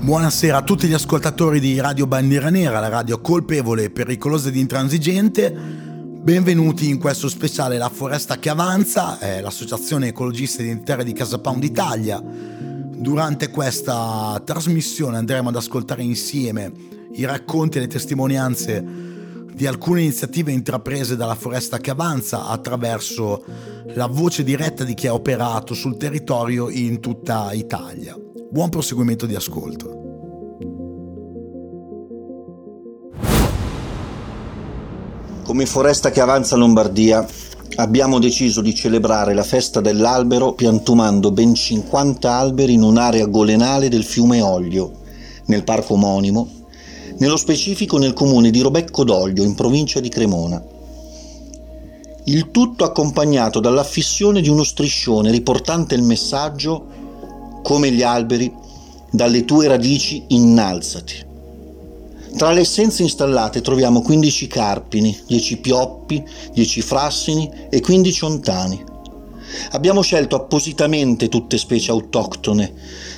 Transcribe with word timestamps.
Buonasera 0.00 0.58
a 0.58 0.62
tutti 0.62 0.86
gli 0.86 0.94
ascoltatori 0.94 1.60
di 1.60 1.78
Radio 1.80 2.06
Bandiera 2.06 2.48
Nera, 2.48 2.78
la 2.78 2.88
radio 2.88 3.20
colpevole, 3.20 3.84
e 3.84 3.90
pericolosa 3.90 4.48
ed 4.48 4.56
intransigente. 4.56 5.50
Benvenuti 5.52 6.88
in 6.88 6.98
questo 6.98 7.28
speciale 7.28 7.78
La 7.78 7.90
Foresta 7.90 8.38
che 8.38 8.48
Avanza, 8.48 9.18
l'associazione 9.42 10.08
ecologista 10.08 10.62
identitaria 10.62 11.04
di 11.04 11.12
Casa 11.12 11.40
Pound 11.40 11.64
Italia. 11.64 12.22
Durante 12.22 13.50
questa 13.50 14.40
trasmissione 14.44 15.18
andremo 15.18 15.50
ad 15.50 15.56
ascoltare 15.56 16.02
insieme 16.02 16.72
i 17.12 17.24
racconti 17.24 17.78
e 17.78 17.80
le 17.80 17.88
testimonianze 17.88 18.84
di 19.52 19.66
alcune 19.66 20.02
iniziative 20.02 20.52
intraprese 20.52 21.16
dalla 21.16 21.34
Foresta 21.34 21.78
che 21.78 21.90
Avanza 21.90 22.46
attraverso 22.46 23.44
la 23.94 24.06
voce 24.06 24.44
diretta 24.44 24.84
di 24.84 24.94
chi 24.94 25.08
ha 25.08 25.12
operato 25.12 25.74
sul 25.74 25.96
territorio 25.96 26.70
in 26.70 27.00
tutta 27.00 27.52
Italia. 27.52 28.16
Buon 28.50 28.70
proseguimento 28.70 29.26
di 29.26 29.34
ascolto. 29.34 30.06
Come 35.44 35.66
Foresta 35.66 36.10
che 36.10 36.22
avanza 36.22 36.56
Lombardia 36.56 37.26
abbiamo 37.76 38.18
deciso 38.18 38.62
di 38.62 38.74
celebrare 38.74 39.34
la 39.34 39.42
festa 39.42 39.82
dell'albero 39.82 40.54
piantumando 40.54 41.30
ben 41.30 41.54
50 41.54 42.32
alberi 42.32 42.72
in 42.72 42.84
un'area 42.84 43.26
golenale 43.26 43.90
del 43.90 44.04
fiume 44.04 44.40
Oglio, 44.40 44.92
nel 45.44 45.64
parco 45.64 45.92
omonimo, 45.92 46.48
nello 47.18 47.36
specifico 47.36 47.98
nel 47.98 48.14
comune 48.14 48.50
di 48.50 48.62
Robecco 48.62 49.04
d'Oglio, 49.04 49.42
in 49.42 49.54
provincia 49.54 50.00
di 50.00 50.08
Cremona. 50.08 50.64
Il 52.24 52.50
tutto 52.50 52.84
accompagnato 52.84 53.60
dall'affissione 53.60 54.40
di 54.40 54.48
uno 54.48 54.64
striscione 54.64 55.30
riportante 55.30 55.94
il 55.94 56.02
messaggio 56.02 57.07
come 57.62 57.90
gli 57.90 58.02
alberi, 58.02 58.52
dalle 59.10 59.44
tue 59.44 59.68
radici 59.68 60.24
innalzati. 60.28 61.26
Tra 62.36 62.52
le 62.52 62.60
essenze 62.60 63.02
installate 63.02 63.62
troviamo 63.62 64.02
15 64.02 64.46
carpini, 64.46 65.18
10 65.26 65.56
pioppi, 65.58 66.22
10 66.52 66.80
frassini 66.82 67.50
e 67.70 67.80
15 67.80 68.24
ontani. 68.24 68.84
Abbiamo 69.72 70.02
scelto 70.02 70.36
appositamente 70.36 71.28
tutte 71.28 71.56
specie 71.56 71.90
autoctone, 71.90 72.72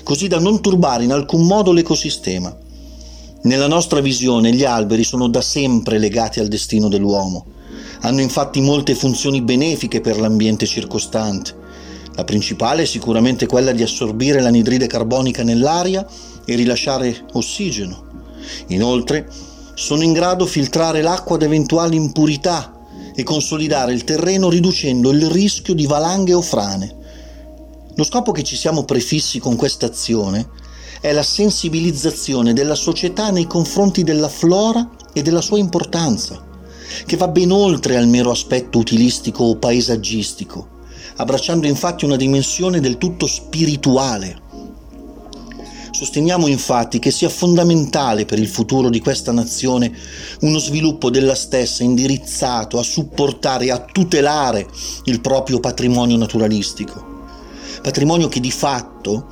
così 0.05 0.29
da 0.29 0.39
non 0.39 0.61
turbare 0.63 1.05
in 1.05 1.13
alcun 1.13 1.45
modo 1.45 1.73
l'ecosistema. 1.73 2.57
Nella 3.43 3.67
nostra 3.67 4.01
visione 4.01 4.53
gli 4.53 4.65
alberi 4.65 5.03
sono 5.03 5.29
da 5.29 5.43
sempre 5.43 5.99
legati 5.99 6.41
al 6.41 6.49
destino 6.49 6.89
dell'uomo. 6.89 7.45
Hanno 8.03 8.21
infatti 8.21 8.61
molte 8.61 8.95
funzioni 8.95 9.43
benefiche 9.43 10.01
per 10.01 10.19
l'ambiente 10.19 10.67
circostante 10.67 11.60
la 12.21 12.25
principale 12.25 12.83
è 12.83 12.87
sicuramente 12.87 13.47
quella 13.47 13.73
di 13.73 13.83
assorbire 13.83 14.43
l'anidride 14.43 14.87
carbonica 14.87 15.43
nell'aria 15.43 16.07
e 16.45 16.55
rilasciare 16.55 17.25
ossigeno. 17.33 18.05
Inoltre, 18.69 19.27
sono 19.75 20.03
in 20.03 20.13
grado 20.13 20.45
di 20.45 20.51
filtrare 20.51 21.01
l'acqua 21.01 21.39
da 21.39 21.47
eventuali 21.47 21.97
impurità 21.97 22.79
e 23.15 23.23
consolidare 23.23 23.95
il 23.95 24.05
terreno 24.05 24.51
riducendo 24.51 25.11
il 25.11 25.31
rischio 25.31 25.73
di 25.73 25.87
valanghe 25.87 26.35
o 26.35 26.43
frane. 26.43 26.95
Lo 27.95 28.05
scopo 28.05 28.33
che 28.33 28.43
ci 28.43 28.55
siamo 28.55 28.85
prefissi 28.85 29.39
con 29.39 29.57
questa 29.57 29.87
azione 29.87 30.47
è 31.01 31.13
la 31.13 31.23
sensibilizzazione 31.23 32.53
della 32.53 32.75
società 32.75 33.31
nei 33.31 33.47
confronti 33.47 34.05
della 34.05 34.29
flora 34.29 34.91
e 35.15 35.23
della 35.23 35.41
sua 35.41 35.57
importanza, 35.57 36.45
che 37.07 37.17
va 37.17 37.29
ben 37.29 37.51
oltre 37.51 37.97
al 37.97 38.09
mero 38.09 38.31
aspetto 38.31 38.77
utilistico 38.77 39.45
o 39.45 39.57
paesaggistico 39.57 40.79
abbracciando 41.21 41.67
infatti 41.67 42.07
una 42.07 42.17
dimensione 42.17 42.81
del 42.81 42.97
tutto 42.97 43.27
spirituale. 43.27 44.49
Sosteniamo 45.91 46.47
infatti 46.47 46.99
che 46.99 47.11
sia 47.11 47.29
fondamentale 47.29 48.25
per 48.25 48.39
il 48.39 48.49
futuro 48.49 48.89
di 48.89 49.01
questa 49.01 49.33
nazione 49.33 49.93
uno 50.41 50.59
sviluppo 50.59 51.11
della 51.11 51.35
stessa 51.35 51.83
indirizzato 51.83 52.79
a 52.79 52.83
supportare 52.83 53.67
e 53.67 53.71
a 53.71 53.81
tutelare 53.81 54.67
il 55.05 55.21
proprio 55.21 55.61
patrimonio 55.61 56.17
naturalistico. 56.17 57.27
Patrimonio 57.83 58.29
che 58.29 58.41
di 58.41 58.51
fatto 58.51 59.27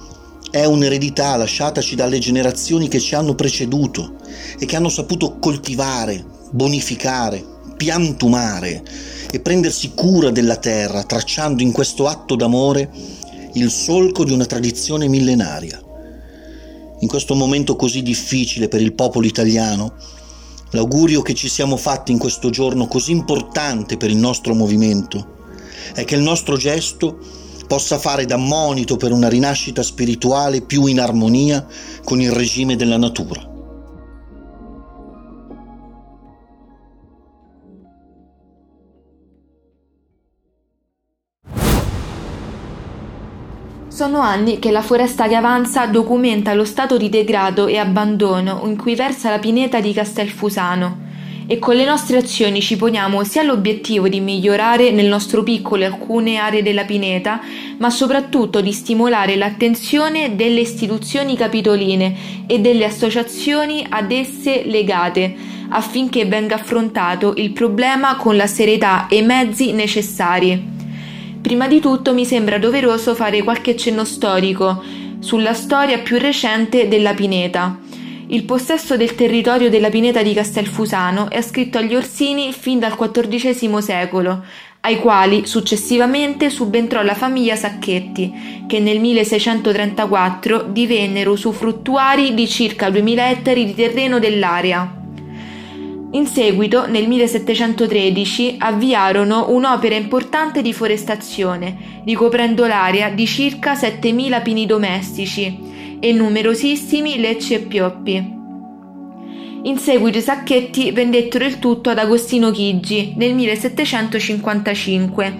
è 0.50 0.64
un'eredità 0.64 1.36
lasciataci 1.36 1.94
dalle 1.94 2.18
generazioni 2.18 2.88
che 2.88 3.00
ci 3.00 3.14
hanno 3.14 3.34
preceduto 3.34 4.16
e 4.58 4.66
che 4.66 4.76
hanno 4.76 4.90
saputo 4.90 5.38
coltivare, 5.38 6.22
bonificare, 6.50 7.42
piantumare 7.78 8.82
e 9.30 9.40
prendersi 9.40 9.92
cura 9.94 10.30
della 10.30 10.56
terra, 10.56 11.04
tracciando 11.04 11.62
in 11.62 11.72
questo 11.72 12.06
atto 12.06 12.34
d'amore 12.34 12.90
il 13.54 13.70
solco 13.70 14.24
di 14.24 14.32
una 14.32 14.46
tradizione 14.46 15.08
millenaria. 15.08 15.82
In 17.00 17.08
questo 17.08 17.34
momento 17.34 17.76
così 17.76 18.02
difficile 18.02 18.68
per 18.68 18.80
il 18.80 18.94
popolo 18.94 19.26
italiano, 19.26 19.94
l'augurio 20.70 21.22
che 21.22 21.34
ci 21.34 21.48
siamo 21.48 21.76
fatti 21.76 22.12
in 22.12 22.18
questo 22.18 22.50
giorno 22.50 22.86
così 22.86 23.12
importante 23.12 23.96
per 23.96 24.10
il 24.10 24.16
nostro 24.16 24.54
movimento 24.54 25.36
è 25.94 26.04
che 26.04 26.14
il 26.14 26.22
nostro 26.22 26.56
gesto 26.56 27.18
possa 27.66 27.98
fare 27.98 28.24
da 28.24 28.36
monito 28.36 28.96
per 28.96 29.12
una 29.12 29.28
rinascita 29.28 29.82
spirituale 29.82 30.62
più 30.62 30.86
in 30.86 31.00
armonia 31.00 31.66
con 32.02 32.20
il 32.20 32.32
regime 32.32 32.76
della 32.76 32.96
natura. 32.96 33.57
Sono 43.98 44.20
anni 44.20 44.60
che 44.60 44.70
la 44.70 44.80
foresta 44.80 45.26
che 45.26 45.34
avanza 45.34 45.86
documenta 45.86 46.54
lo 46.54 46.64
stato 46.64 46.96
di 46.96 47.08
degrado 47.08 47.66
e 47.66 47.78
abbandono 47.78 48.62
in 48.66 48.76
cui 48.76 48.94
versa 48.94 49.28
la 49.28 49.40
pineta 49.40 49.80
di 49.80 49.92
Castelfusano 49.92 50.98
e 51.48 51.58
con 51.58 51.74
le 51.74 51.84
nostre 51.84 52.18
azioni 52.18 52.60
ci 52.60 52.76
poniamo 52.76 53.24
sia 53.24 53.42
l'obiettivo 53.42 54.06
di 54.08 54.20
migliorare 54.20 54.92
nel 54.92 55.08
nostro 55.08 55.42
piccolo 55.42 55.84
alcune 55.84 56.36
aree 56.36 56.62
della 56.62 56.84
pineta, 56.84 57.40
ma 57.78 57.90
soprattutto 57.90 58.60
di 58.60 58.70
stimolare 58.70 59.34
l'attenzione 59.34 60.36
delle 60.36 60.60
istituzioni 60.60 61.36
capitoline 61.36 62.46
e 62.46 62.60
delle 62.60 62.84
associazioni 62.84 63.84
ad 63.88 64.12
esse 64.12 64.62
legate, 64.64 65.34
affinché 65.70 66.24
venga 66.24 66.54
affrontato 66.54 67.34
il 67.36 67.50
problema 67.50 68.14
con 68.14 68.36
la 68.36 68.46
serietà 68.46 69.08
e 69.08 69.16
i 69.16 69.22
mezzi 69.22 69.72
necessari. 69.72 70.77
Prima 71.40 71.68
di 71.68 71.80
tutto 71.80 72.14
mi 72.14 72.24
sembra 72.24 72.58
doveroso 72.58 73.14
fare 73.14 73.42
qualche 73.42 73.76
cenno 73.76 74.04
storico 74.04 74.82
sulla 75.20 75.54
storia 75.54 75.98
più 76.00 76.18
recente 76.18 76.88
della 76.88 77.14
Pineta. 77.14 77.78
Il 78.26 78.44
possesso 78.44 78.96
del 78.96 79.14
territorio 79.14 79.70
della 79.70 79.88
Pineta 79.88 80.22
di 80.22 80.34
Castelfusano 80.34 81.30
è 81.30 81.36
ascritto 81.36 81.78
agli 81.78 81.94
Orsini 81.94 82.52
fin 82.52 82.78
dal 82.78 82.96
XIV 82.96 83.78
secolo, 83.78 84.44
ai 84.80 84.98
quali 84.98 85.46
successivamente 85.46 86.50
subentrò 86.50 87.02
la 87.02 87.14
famiglia 87.14 87.56
Sacchetti, 87.56 88.66
che 88.66 88.80
nel 88.80 89.00
1634 89.00 90.66
divennero 90.70 91.32
usufruttuari 91.32 92.34
di 92.34 92.46
circa 92.48 92.90
2000 92.90 93.30
ettari 93.30 93.64
di 93.64 93.74
terreno 93.74 94.18
dell'area. 94.18 94.97
In 96.10 96.26
seguito, 96.26 96.86
nel 96.86 97.06
1713, 97.06 98.56
avviarono 98.60 99.50
un'opera 99.50 99.94
importante 99.94 100.62
di 100.62 100.72
forestazione, 100.72 102.00
ricoprendo 102.06 102.66
l'area 102.66 103.10
di 103.10 103.26
circa 103.26 103.74
7.000 103.74 104.42
pini 104.42 104.64
domestici 104.64 105.98
e 106.00 106.12
numerosissimi 106.12 107.20
lecci 107.20 107.52
e 107.52 107.58
pioppi. 107.58 108.36
In 109.64 109.76
seguito 109.76 110.16
i 110.16 110.22
Sacchetti 110.22 110.92
vendettero 110.92 111.44
il 111.44 111.58
tutto 111.58 111.90
ad 111.90 111.98
Agostino 111.98 112.50
Chigi 112.52 113.12
nel 113.16 113.34
1755, 113.34 115.36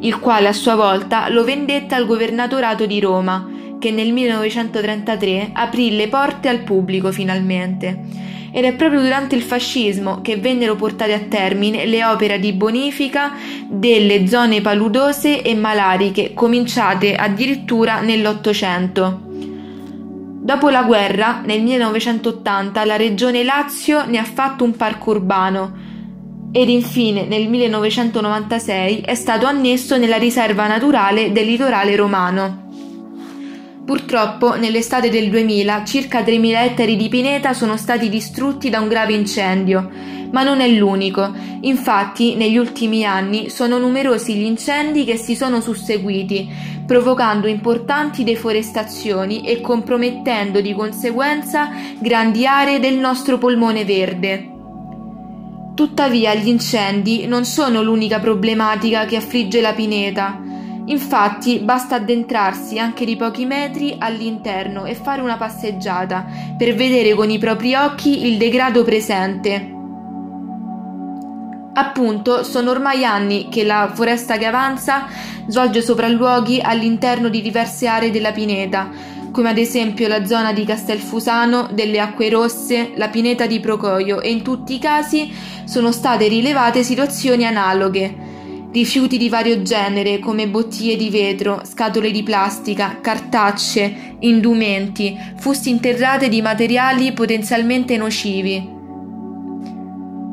il 0.00 0.18
quale 0.18 0.48
a 0.48 0.52
sua 0.52 0.74
volta 0.74 1.28
lo 1.28 1.44
vendette 1.44 1.94
al 1.94 2.06
governatorato 2.06 2.84
di 2.84 2.98
Roma, 2.98 3.48
che 3.78 3.92
nel 3.92 4.12
1933 4.12 5.50
aprì 5.52 5.94
le 5.94 6.08
porte 6.08 6.48
al 6.48 6.62
pubblico 6.62 7.12
finalmente 7.12 8.29
ed 8.52 8.64
è 8.64 8.74
proprio 8.74 9.00
durante 9.00 9.36
il 9.36 9.42
fascismo 9.42 10.20
che 10.22 10.36
vennero 10.36 10.74
portate 10.76 11.12
a 11.12 11.20
termine 11.20 11.86
le 11.86 12.04
opere 12.04 12.38
di 12.38 12.52
bonifica 12.52 13.32
delle 13.68 14.26
zone 14.26 14.60
paludose 14.60 15.42
e 15.42 15.54
malariche 15.54 16.34
cominciate 16.34 17.14
addirittura 17.14 18.00
nell'Ottocento. 18.00 19.20
Dopo 20.42 20.70
la 20.70 20.84
guerra, 20.84 21.42
nel 21.44 21.62
1980, 21.62 22.84
la 22.84 22.96
regione 22.96 23.44
Lazio 23.44 24.06
ne 24.06 24.18
ha 24.18 24.24
fatto 24.24 24.64
un 24.64 24.74
parco 24.74 25.10
urbano 25.10 25.88
ed 26.52 26.68
infine 26.68 27.26
nel 27.26 27.48
1996 27.48 29.02
è 29.02 29.14
stato 29.14 29.46
annesso 29.46 29.96
nella 29.96 30.16
riserva 30.16 30.66
naturale 30.66 31.30
del 31.30 31.46
litorale 31.46 31.94
romano. 31.94 32.69
Purtroppo, 33.84 34.56
nell'estate 34.56 35.10
del 35.10 35.30
2000, 35.30 35.84
circa 35.84 36.20
3.000 36.20 36.64
ettari 36.64 36.96
di 36.96 37.08
pineta 37.08 37.52
sono 37.52 37.76
stati 37.76 38.08
distrutti 38.08 38.70
da 38.70 38.78
un 38.78 38.88
grave 38.88 39.14
incendio, 39.14 39.90
ma 40.30 40.42
non 40.42 40.60
è 40.60 40.68
l'unico. 40.68 41.32
Infatti, 41.62 42.36
negli 42.36 42.56
ultimi 42.56 43.04
anni 43.04 43.50
sono 43.50 43.78
numerosi 43.78 44.34
gli 44.34 44.44
incendi 44.44 45.04
che 45.04 45.16
si 45.16 45.34
sono 45.34 45.60
susseguiti, 45.60 46.48
provocando 46.86 47.48
importanti 47.48 48.22
deforestazioni 48.22 49.44
e 49.44 49.60
compromettendo 49.60 50.60
di 50.60 50.72
conseguenza 50.72 51.70
grandi 51.98 52.46
aree 52.46 52.80
del 52.80 52.96
nostro 52.96 53.38
polmone 53.38 53.84
verde. 53.84 54.50
Tuttavia 55.74 56.34
gli 56.34 56.48
incendi 56.48 57.26
non 57.26 57.44
sono 57.44 57.82
l'unica 57.82 58.20
problematica 58.20 59.04
che 59.06 59.16
affligge 59.16 59.60
la 59.60 59.72
pineta. 59.72 60.49
Infatti 60.90 61.60
basta 61.60 61.96
addentrarsi 61.96 62.76
anche 62.76 63.04
di 63.04 63.14
pochi 63.14 63.46
metri 63.46 63.94
all'interno 63.96 64.86
e 64.86 64.96
fare 64.96 65.22
una 65.22 65.36
passeggiata 65.36 66.26
per 66.56 66.74
vedere 66.74 67.14
con 67.14 67.30
i 67.30 67.38
propri 67.38 67.76
occhi 67.76 68.26
il 68.26 68.36
degrado 68.36 68.82
presente. 68.82 69.78
Appunto, 71.72 72.42
sono 72.42 72.72
ormai 72.72 73.04
anni 73.04 73.48
che 73.48 73.62
la 73.62 73.88
foresta 73.94 74.36
che 74.36 74.46
avanza 74.46 75.06
svolge 75.46 75.80
sopralluoghi 75.80 76.60
all'interno 76.60 77.28
di 77.28 77.40
diverse 77.40 77.86
aree 77.86 78.10
della 78.10 78.32
pineta, 78.32 78.90
come 79.30 79.50
ad 79.50 79.58
esempio 79.58 80.08
la 80.08 80.26
zona 80.26 80.52
di 80.52 80.64
Castelfusano, 80.64 81.68
delle 81.72 82.00
Acque 82.00 82.28
Rosse, 82.30 82.90
la 82.96 83.08
pineta 83.08 83.46
di 83.46 83.60
Procoio 83.60 84.20
e 84.20 84.32
in 84.32 84.42
tutti 84.42 84.74
i 84.74 84.80
casi 84.80 85.32
sono 85.64 85.92
state 85.92 86.26
rilevate 86.26 86.82
situazioni 86.82 87.46
analoghe 87.46 88.29
rifiuti 88.72 89.18
di 89.18 89.28
vario 89.28 89.62
genere 89.62 90.18
come 90.18 90.48
bottiglie 90.48 90.96
di 90.96 91.10
vetro, 91.10 91.62
scatole 91.64 92.10
di 92.10 92.22
plastica, 92.22 92.98
cartacce, 93.00 94.16
indumenti, 94.20 95.16
fuste 95.36 95.70
interrate 95.70 96.28
di 96.28 96.40
materiali 96.40 97.12
potenzialmente 97.12 97.96
nocivi. 97.96 98.78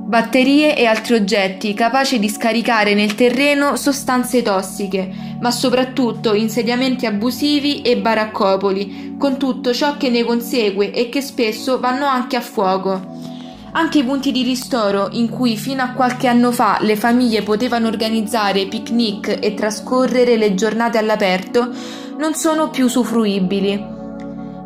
Batterie 0.07 0.77
e 0.77 0.85
altri 0.85 1.15
oggetti 1.15 1.73
capaci 1.73 2.17
di 2.17 2.29
scaricare 2.29 2.93
nel 2.93 3.13
terreno 3.13 3.75
sostanze 3.75 4.41
tossiche, 4.41 5.11
ma 5.41 5.51
soprattutto 5.51 6.33
insediamenti 6.33 7.05
abusivi 7.05 7.81
e 7.81 7.97
baraccopoli, 7.97 9.15
con 9.17 9.37
tutto 9.37 9.73
ciò 9.73 9.97
che 9.97 10.09
ne 10.09 10.23
consegue 10.23 10.91
e 10.91 11.09
che 11.09 11.19
spesso 11.19 11.81
vanno 11.81 12.05
anche 12.05 12.37
a 12.37 12.41
fuoco. 12.41 13.26
Anche 13.71 13.99
i 13.99 14.03
punti 14.03 14.31
di 14.31 14.43
ristoro 14.43 15.09
in 15.11 15.29
cui 15.29 15.57
fino 15.57 15.83
a 15.83 15.91
qualche 15.91 16.27
anno 16.27 16.51
fa 16.51 16.77
le 16.81 16.95
famiglie 16.95 17.43
potevano 17.43 17.87
organizzare 17.87 18.65
picnic 18.67 19.37
e 19.39 19.53
trascorrere 19.53 20.37
le 20.37 20.55
giornate 20.55 20.97
all'aperto 20.97 21.69
non 22.17 22.33
sono 22.33 22.69
più 22.69 22.85
usufruibili. 22.85 23.95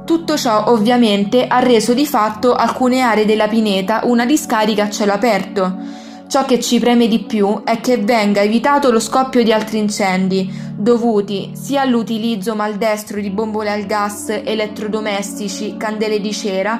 Tutto 0.05 0.37
ciò 0.37 0.65
ovviamente 0.67 1.45
ha 1.47 1.59
reso 1.59 1.93
di 1.93 2.05
fatto 2.05 2.53
alcune 2.53 3.01
aree 3.01 3.25
della 3.25 3.47
pineta 3.47 4.01
una 4.03 4.25
discarica 4.25 4.83
a 4.83 4.89
cielo 4.89 5.13
aperto. 5.13 5.99
Ciò 6.27 6.45
che 6.45 6.61
ci 6.61 6.79
preme 6.79 7.09
di 7.09 7.19
più 7.19 7.63
è 7.65 7.81
che 7.81 7.97
venga 7.97 8.41
evitato 8.41 8.89
lo 8.89 9.01
scoppio 9.01 9.43
di 9.43 9.51
altri 9.51 9.79
incendi, 9.79 10.49
dovuti 10.73 11.51
sia 11.53 11.81
all'utilizzo 11.81 12.55
maldestro 12.55 13.19
di 13.19 13.29
bombole 13.29 13.69
al 13.69 13.85
gas, 13.85 14.29
elettrodomestici, 14.29 15.75
candele 15.75 16.21
di 16.21 16.31
cera 16.31 16.79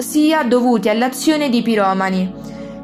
sia 0.00 0.42
dovuti 0.42 0.88
all'azione 0.88 1.48
di 1.48 1.62
piromani. 1.62 2.32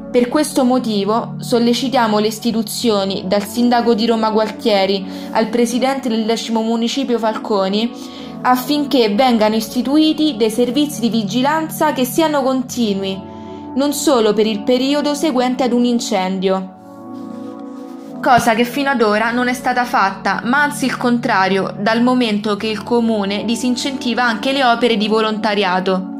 Per 0.09 0.29
questo 0.29 0.63
motivo 0.63 1.35
sollecitiamo 1.39 2.19
le 2.19 2.27
istituzioni, 2.27 3.23
dal 3.27 3.45
sindaco 3.45 3.93
di 3.93 4.05
Roma 4.05 4.29
Gualtieri 4.31 5.05
al 5.31 5.47
presidente 5.47 6.07
del 6.07 6.25
decimo 6.25 6.61
municipio 6.61 7.19
Falconi, 7.19 7.91
affinché 8.41 9.09
vengano 9.09 9.55
istituiti 9.55 10.35
dei 10.37 10.49
servizi 10.49 11.01
di 11.01 11.09
vigilanza 11.09 11.91
che 11.91 12.05
siano 12.05 12.41
continui, 12.41 13.19
non 13.75 13.93
solo 13.93 14.33
per 14.33 14.47
il 14.47 14.63
periodo 14.63 15.13
seguente 15.13 15.63
ad 15.63 15.73
un 15.73 15.83
incendio. 15.83 16.75
Cosa 18.21 18.55
che 18.55 18.63
fino 18.63 18.89
ad 18.89 19.01
ora 19.01 19.31
non 19.31 19.47
è 19.47 19.53
stata 19.53 19.85
fatta, 19.85 20.41
ma 20.45 20.63
anzi 20.63 20.85
il 20.85 20.97
contrario, 20.97 21.75
dal 21.77 22.01
momento 22.01 22.55
che 22.55 22.67
il 22.67 22.81
comune 22.81 23.45
disincentiva 23.45 24.23
anche 24.23 24.51
le 24.51 24.63
opere 24.63 24.97
di 24.97 25.07
volontariato. 25.07 26.16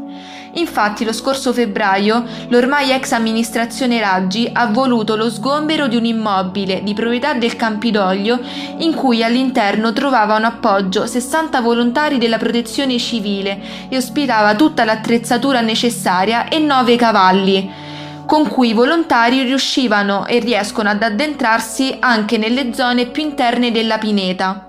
Infatti 0.58 1.06
lo 1.06 1.14
scorso 1.14 1.54
febbraio 1.54 2.24
l'ormai 2.48 2.92
ex 2.92 3.12
amministrazione 3.12 4.00
Raggi 4.00 4.50
ha 4.52 4.66
voluto 4.66 5.16
lo 5.16 5.30
sgombero 5.30 5.88
di 5.88 5.96
un 5.96 6.06
immobile 6.06 6.82
di 6.82 6.96
proprietà 6.96 7.34
del 7.36 7.56
Campidoglio 7.56 8.40
in 8.80 8.96
cui 8.96 9.24
all'interno 9.24 9.94
trovavano 9.94 10.48
appoggio 10.48 11.06
60 11.06 11.62
volontari 11.62 12.18
della 12.18 12.40
protezione 12.40 12.98
civile 12.98 13.60
e 13.88 13.98
ospitava 13.98 14.56
tutta 14.56 14.84
l'attrezzatura 14.84 15.62
necessaria 15.62 16.48
e 16.48 16.58
9 16.58 16.96
cavalli 16.96 17.72
con 18.26 18.48
cui 18.48 18.70
i 18.70 18.74
volontari 18.74 19.44
riuscivano 19.44 20.26
e 20.26 20.40
riescono 20.40 20.90
ad 20.90 21.02
addentrarsi 21.02 21.96
anche 22.00 22.38
nelle 22.38 22.74
zone 22.74 23.06
più 23.06 23.24
interne 23.24 23.72
della 23.72 23.98
pineta. 23.98 24.67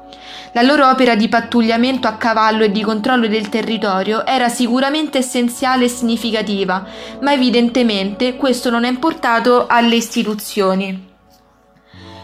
La 0.53 0.63
loro 0.63 0.89
opera 0.89 1.15
di 1.15 1.29
pattugliamento 1.29 2.09
a 2.09 2.15
cavallo 2.15 2.65
e 2.65 2.71
di 2.71 2.83
controllo 2.83 3.29
del 3.29 3.49
territorio 3.49 4.25
era 4.25 4.49
sicuramente 4.49 5.19
essenziale 5.19 5.85
e 5.85 5.89
significativa, 5.89 6.87
ma 7.21 7.33
evidentemente 7.33 8.37
questo 8.37 8.71
non 8.71 8.85
è 8.85 8.89
importato 8.89 9.67
alle 9.67 9.97
istituzioni. 9.97 11.07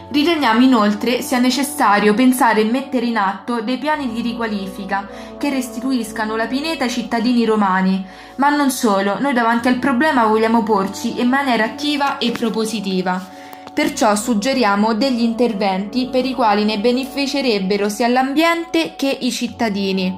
Riteniamo 0.07 0.63
inoltre 0.63 1.21
sia 1.21 1.39
necessario 1.39 2.13
pensare 2.13 2.61
e 2.61 2.65
mettere 2.65 3.05
in 3.05 3.17
atto 3.17 3.61
dei 3.61 3.77
piani 3.77 4.11
di 4.11 4.21
riqualifica 4.21 5.07
che 5.37 5.49
restituiscano 5.49 6.35
la 6.35 6.45
pineta 6.45 6.83
ai 6.83 6.89
cittadini 6.89 7.43
romani, 7.43 8.05
ma 8.37 8.49
non 8.49 8.71
solo, 8.71 9.19
noi 9.19 9.33
davanti 9.33 9.67
al 9.67 9.79
problema 9.79 10.25
vogliamo 10.25 10.63
porci 10.63 11.19
in 11.19 11.27
maniera 11.27 11.65
attiva 11.65 12.17
e 12.17 12.31
propositiva. 12.31 13.34
Perciò 13.75 14.15
suggeriamo 14.15 14.93
degli 14.93 15.21
interventi 15.21 16.07
per 16.09 16.25
i 16.25 16.33
quali 16.33 16.63
ne 16.63 16.79
beneficerebbero 16.79 17.89
sia 17.89 18.07
l'ambiente 18.07 18.95
che 18.95 19.09
i 19.19 19.29
cittadini. 19.31 20.17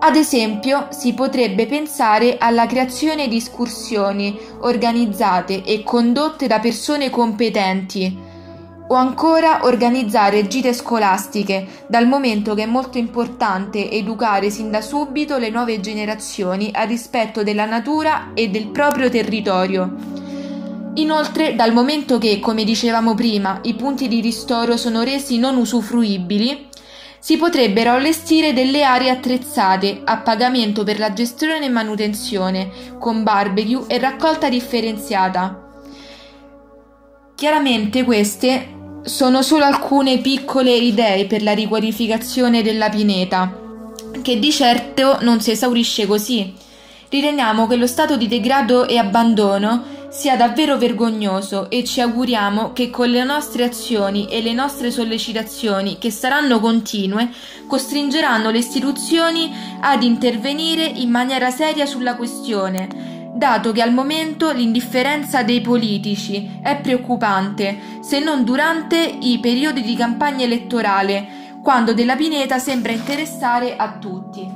Ad 0.00 0.14
esempio, 0.14 0.88
si 0.90 1.14
potrebbe 1.14 1.66
pensare 1.66 2.36
alla 2.36 2.66
creazione 2.66 3.28
di 3.28 3.36
escursioni 3.36 4.38
organizzate 4.60 5.64
e 5.64 5.82
condotte 5.82 6.46
da 6.46 6.58
persone 6.58 7.08
competenti, 7.08 8.14
o 8.88 8.94
ancora 8.94 9.64
organizzare 9.64 10.46
gite 10.46 10.74
scolastiche, 10.74 11.86
dal 11.86 12.06
momento 12.06 12.54
che 12.54 12.64
è 12.64 12.66
molto 12.66 12.98
importante 12.98 13.90
educare 13.90 14.50
sin 14.50 14.70
da 14.70 14.82
subito 14.82 15.38
le 15.38 15.48
nuove 15.48 15.80
generazioni 15.80 16.68
al 16.74 16.88
rispetto 16.88 17.42
della 17.42 17.64
natura 17.64 18.32
e 18.34 18.50
del 18.50 18.66
proprio 18.66 19.08
territorio. 19.08 20.23
Inoltre, 20.94 21.56
dal 21.56 21.72
momento 21.72 22.18
che, 22.18 22.38
come 22.38 22.62
dicevamo 22.62 23.14
prima, 23.14 23.58
i 23.62 23.74
punti 23.74 24.06
di 24.06 24.20
ristoro 24.20 24.76
sono 24.76 25.02
resi 25.02 25.38
non 25.38 25.56
usufruibili, 25.56 26.68
si 27.18 27.36
potrebbero 27.36 27.92
allestire 27.92 28.52
delle 28.52 28.84
aree 28.84 29.10
attrezzate 29.10 30.02
a 30.04 30.18
pagamento 30.18 30.84
per 30.84 30.98
la 30.98 31.12
gestione 31.12 31.64
e 31.64 31.68
manutenzione, 31.68 32.70
con 32.98 33.22
barbecue 33.22 33.86
e 33.88 33.98
raccolta 33.98 34.48
differenziata. 34.48 35.70
Chiaramente 37.34 38.04
queste 38.04 38.68
sono 39.02 39.42
solo 39.42 39.64
alcune 39.64 40.18
piccole 40.18 40.72
idee 40.72 41.26
per 41.26 41.42
la 41.42 41.52
riqualificazione 41.52 42.62
della 42.62 42.88
pineta, 42.88 43.52
che 44.22 44.38
di 44.38 44.52
certo 44.52 45.18
non 45.22 45.40
si 45.40 45.50
esaurisce 45.50 46.06
così. 46.06 46.54
Riteniamo 47.08 47.66
che 47.66 47.76
lo 47.76 47.86
stato 47.86 48.16
di 48.16 48.28
degrado 48.28 48.86
e 48.86 48.96
abbandono 48.96 50.02
sia 50.14 50.36
davvero 50.36 50.78
vergognoso 50.78 51.68
e 51.68 51.82
ci 51.82 52.00
auguriamo 52.00 52.72
che 52.72 52.88
con 52.88 53.08
le 53.08 53.24
nostre 53.24 53.64
azioni 53.64 54.28
e 54.28 54.42
le 54.42 54.52
nostre 54.52 54.92
sollecitazioni, 54.92 55.98
che 55.98 56.12
saranno 56.12 56.60
continue, 56.60 57.30
costringeranno 57.66 58.50
le 58.50 58.58
istituzioni 58.58 59.52
ad 59.80 60.04
intervenire 60.04 60.84
in 60.84 61.10
maniera 61.10 61.50
seria 61.50 61.84
sulla 61.84 62.14
questione, 62.14 63.32
dato 63.34 63.72
che 63.72 63.82
al 63.82 63.92
momento 63.92 64.52
l'indifferenza 64.52 65.42
dei 65.42 65.60
politici 65.60 66.60
è 66.62 66.76
preoccupante, 66.76 67.98
se 68.00 68.20
non 68.20 68.44
durante 68.44 68.96
i 69.20 69.40
periodi 69.40 69.82
di 69.82 69.96
campagna 69.96 70.44
elettorale, 70.44 71.58
quando 71.60 71.92
della 71.92 72.14
Pineta 72.14 72.60
sembra 72.60 72.92
interessare 72.92 73.74
a 73.74 73.96
tutti. 73.98 74.48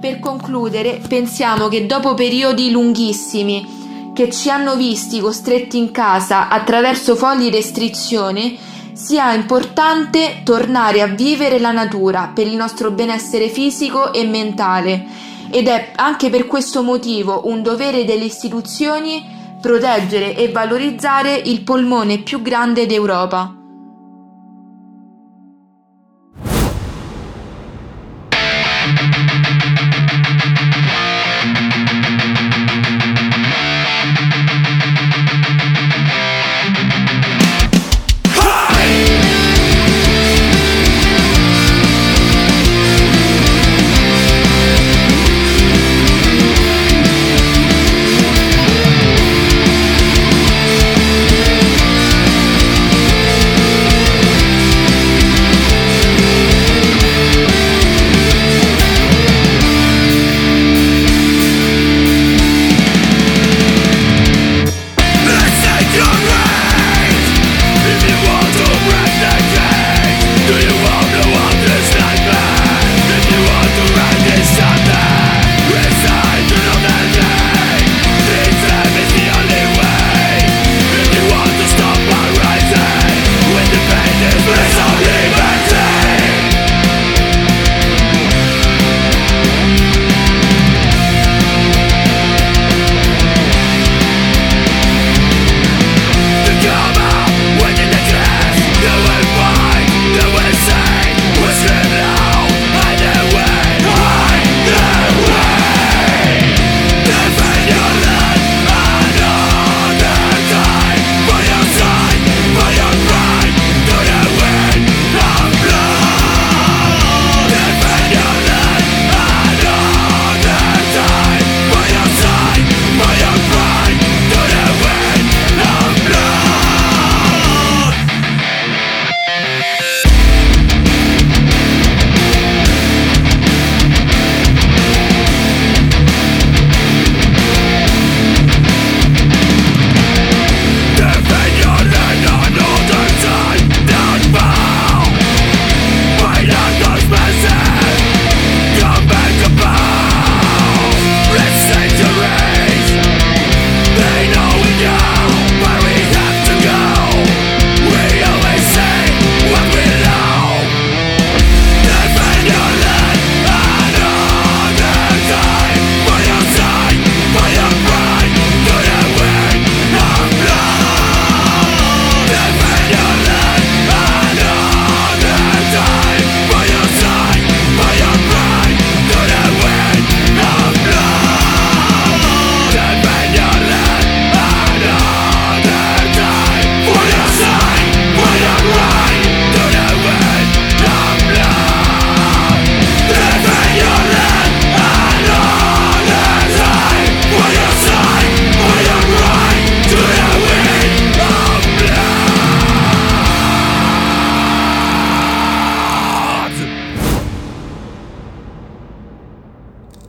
Per 0.00 0.18
concludere, 0.18 1.00
pensiamo 1.06 1.68
che 1.68 1.86
dopo 1.86 2.14
periodi 2.14 2.72
lunghissimi 2.72 3.76
che 4.18 4.30
ci 4.30 4.50
hanno 4.50 4.74
visti 4.74 5.20
costretti 5.20 5.78
in 5.78 5.92
casa 5.92 6.48
attraverso 6.48 7.14
fogli 7.14 7.50
restrizioni, 7.50 8.58
sia 8.92 9.32
importante 9.32 10.40
tornare 10.42 11.02
a 11.02 11.06
vivere 11.06 11.60
la 11.60 11.70
natura 11.70 12.32
per 12.34 12.48
il 12.48 12.56
nostro 12.56 12.90
benessere 12.90 13.48
fisico 13.48 14.12
e 14.12 14.26
mentale 14.26 15.06
ed 15.52 15.68
è 15.68 15.92
anche 15.94 16.30
per 16.30 16.48
questo 16.48 16.82
motivo 16.82 17.42
un 17.44 17.62
dovere 17.62 18.04
delle 18.04 18.24
istituzioni 18.24 19.24
proteggere 19.60 20.34
e 20.34 20.50
valorizzare 20.50 21.36
il 21.36 21.62
polmone 21.62 22.18
più 22.18 22.42
grande 22.42 22.86
d'Europa. 22.86 23.52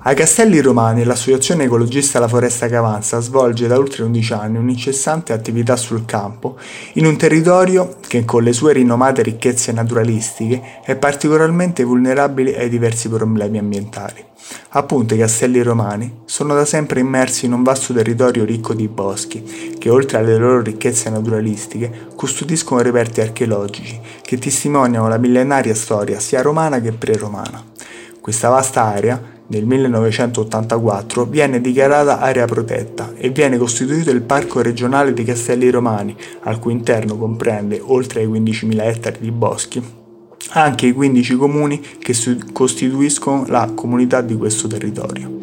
Ai 0.09 0.15
Castelli 0.15 0.59
Romani 0.59 1.03
l'associazione 1.03 1.65
ecologista 1.65 2.17
La 2.17 2.27
Foresta 2.27 2.65
che 2.65 2.75
Avanza 2.75 3.19
svolge 3.19 3.67
da 3.67 3.77
oltre 3.77 4.01
11 4.01 4.33
anni 4.33 4.57
un'incessante 4.57 5.33
attività 5.33 5.75
sul 5.75 6.05
campo 6.05 6.57
in 6.93 7.05
un 7.05 7.15
territorio 7.15 7.97
che 8.07 8.25
con 8.25 8.41
le 8.41 8.51
sue 8.51 8.73
rinomate 8.73 9.21
ricchezze 9.21 9.71
naturalistiche 9.71 10.81
è 10.83 10.95
particolarmente 10.95 11.83
vulnerabile 11.83 12.57
ai 12.57 12.69
diversi 12.69 13.07
problemi 13.07 13.59
ambientali. 13.59 14.25
Appunto 14.69 15.13
i 15.13 15.19
Castelli 15.19 15.61
Romani 15.61 16.21
sono 16.25 16.55
da 16.55 16.65
sempre 16.65 17.01
immersi 17.01 17.45
in 17.45 17.53
un 17.53 17.61
vasto 17.61 17.93
territorio 17.93 18.45
ricco 18.45 18.73
di 18.73 18.87
boschi 18.87 19.75
che 19.77 19.89
oltre 19.91 20.17
alle 20.17 20.39
loro 20.39 20.61
ricchezze 20.61 21.11
naturalistiche 21.11 22.07
custodiscono 22.15 22.81
reperti 22.81 23.21
archeologici 23.21 24.01
che 24.23 24.39
testimoniano 24.39 25.07
la 25.07 25.19
millenaria 25.19 25.75
storia 25.75 26.19
sia 26.19 26.41
romana 26.41 26.81
che 26.81 26.93
pre-romana. 26.93 27.63
Questa 28.19 28.49
vasta 28.49 28.85
area 28.85 29.37
nel 29.49 29.65
1984 29.65 31.25
viene 31.25 31.59
dichiarata 31.59 32.19
area 32.19 32.45
protetta 32.45 33.13
e 33.15 33.29
viene 33.29 33.57
costituito 33.57 34.11
il 34.11 34.21
Parco 34.21 34.61
regionale 34.61 35.13
dei 35.13 35.25
Castelli 35.25 35.71
Romani, 35.71 36.15
al 36.41 36.59
cui 36.59 36.73
interno 36.73 37.17
comprende, 37.17 37.81
oltre 37.83 38.21
ai 38.21 38.27
15.000 38.27 38.81
ettari 38.81 39.17
di 39.19 39.31
boschi, 39.31 39.83
anche 40.51 40.85
i 40.85 40.93
15 40.93 41.35
comuni 41.35 41.81
che 41.99 42.15
costituiscono 42.53 43.45
la 43.47 43.71
comunità 43.73 44.21
di 44.21 44.35
questo 44.35 44.67
territorio. 44.67 45.37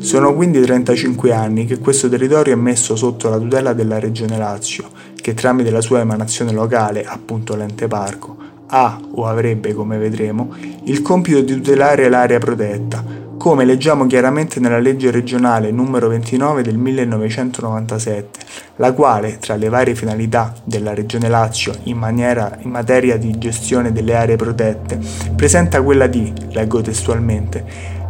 Sono 0.00 0.34
quindi 0.34 0.60
35 0.60 1.32
anni 1.32 1.64
che 1.64 1.78
questo 1.78 2.10
territorio 2.10 2.52
è 2.52 2.56
messo 2.56 2.96
sotto 2.96 3.30
la 3.30 3.38
tutela 3.38 3.72
della 3.72 3.98
Regione 3.98 4.36
Lazio, 4.36 4.90
che 5.14 5.32
tramite 5.32 5.70
la 5.70 5.80
sua 5.80 6.00
emanazione 6.00 6.52
locale, 6.52 7.04
appunto 7.04 7.54
l'ente 7.54 7.88
parco, 7.88 8.36
ha 8.74 8.98
o 9.14 9.26
avrebbe, 9.26 9.74
come 9.74 9.98
vedremo, 9.98 10.54
il 10.84 11.02
compito 11.02 11.40
di 11.40 11.54
tutelare 11.54 12.08
l'area 12.08 12.38
protetta, 12.38 13.20
come 13.36 13.64
leggiamo 13.64 14.06
chiaramente 14.06 14.60
nella 14.60 14.78
legge 14.78 15.10
regionale 15.10 15.70
numero 15.70 16.08
29 16.08 16.62
del 16.62 16.78
1997, 16.78 18.38
la 18.76 18.92
quale, 18.92 19.38
tra 19.38 19.56
le 19.56 19.68
varie 19.68 19.94
finalità 19.94 20.54
della 20.64 20.94
Regione 20.94 21.28
Lazio 21.28 21.74
in, 21.84 21.98
maniera, 21.98 22.56
in 22.60 22.70
materia 22.70 23.18
di 23.18 23.36
gestione 23.38 23.92
delle 23.92 24.14
aree 24.14 24.36
protette, 24.36 24.98
presenta 25.34 25.82
quella 25.82 26.06
di, 26.06 26.32
leggo 26.52 26.80
testualmente, 26.80 27.64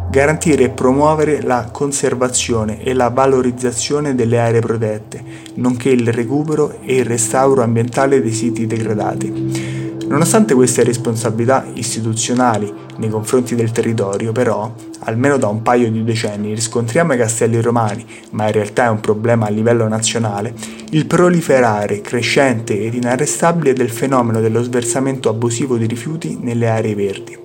garantire 0.09 0.65
e 0.65 0.69
promuovere 0.69 1.41
la 1.41 1.67
conservazione 1.71 2.83
e 2.83 2.93
la 2.93 3.09
valorizzazione 3.09 4.13
delle 4.13 4.39
aree 4.39 4.61
protette, 4.61 5.23
nonché 5.55 5.89
il 5.89 6.13
recupero 6.13 6.77
e 6.85 6.97
il 6.97 7.05
restauro 7.05 7.63
ambientale 7.63 8.21
dei 8.21 8.31
siti 8.31 8.67
degradati. 8.67 9.72
Nonostante 10.13 10.53
queste 10.53 10.83
responsabilità 10.83 11.65
istituzionali 11.73 12.71
nei 12.97 13.09
confronti 13.09 13.55
del 13.55 13.71
territorio, 13.71 14.31
però, 14.31 14.71
almeno 15.05 15.37
da 15.37 15.47
un 15.47 15.63
paio 15.63 15.89
di 15.89 16.03
decenni 16.03 16.53
riscontriamo 16.53 17.13
ai 17.13 17.17
castelli 17.17 17.59
romani, 17.59 18.05
ma 18.29 18.45
in 18.45 18.51
realtà 18.51 18.85
è 18.85 18.89
un 18.89 18.99
problema 18.99 19.47
a 19.47 19.49
livello 19.49 19.87
nazionale, 19.87 20.53
il 20.91 21.07
proliferare 21.07 22.01
crescente 22.01 22.79
ed 22.79 22.93
inarrestabile 22.93 23.73
del 23.73 23.89
fenomeno 23.89 24.39
dello 24.39 24.61
sversamento 24.61 25.29
abusivo 25.29 25.77
di 25.77 25.87
rifiuti 25.87 26.37
nelle 26.39 26.69
aree 26.69 26.93
verdi. 26.93 27.41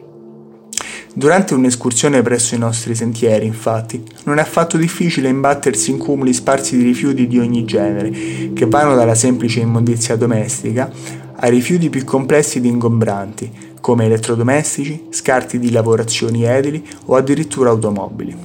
Durante 1.15 1.55
un'escursione 1.55 2.21
presso 2.21 2.55
i 2.55 2.59
nostri 2.59 2.95
sentieri, 2.95 3.47
infatti, 3.47 4.05
non 4.25 4.37
è 4.37 4.43
affatto 4.43 4.77
difficile 4.77 5.31
imbattersi 5.31 5.91
in 5.91 5.97
cumuli 5.97 6.35
sparsi 6.35 6.77
di 6.77 6.85
rifiuti 6.85 7.27
di 7.27 7.39
ogni 7.39 7.65
genere, 7.65 8.13
che 8.53 8.67
vanno 8.67 8.95
dalla 8.95 9.15
semplice 9.15 9.61
immondizia 9.61 10.17
domestica 10.17 10.93
a 11.41 11.49
rifiuti 11.49 11.89
più 11.89 12.05
complessi 12.05 12.59
ed 12.59 12.65
ingombranti, 12.65 13.67
come 13.81 14.07
elettrodomestici, 14.07 15.07
scarti 15.11 15.59
di 15.59 15.71
lavorazioni 15.71 16.45
edili 16.45 16.85
o 17.07 17.17
addirittura 17.17 17.71
automobili. 17.71 18.37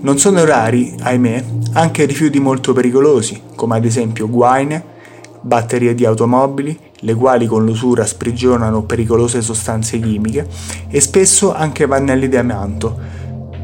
Non 0.00 0.18
sono 0.18 0.44
rari, 0.44 0.94
ahimè, 1.00 1.44
anche 1.72 2.04
rifiuti 2.04 2.38
molto 2.38 2.72
pericolosi, 2.72 3.40
come 3.56 3.76
ad 3.76 3.84
esempio 3.84 4.28
guaine, 4.28 4.94
batterie 5.40 5.94
di 5.94 6.04
automobili, 6.04 6.78
le 7.00 7.14
quali 7.14 7.46
con 7.46 7.64
l'usura 7.64 8.06
sprigionano 8.06 8.82
pericolose 8.82 9.42
sostanze 9.42 9.98
chimiche, 9.98 10.46
e 10.88 11.00
spesso 11.00 11.52
anche 11.52 11.88
pannelli 11.88 12.28
di 12.28 12.36
amianto, 12.36 12.98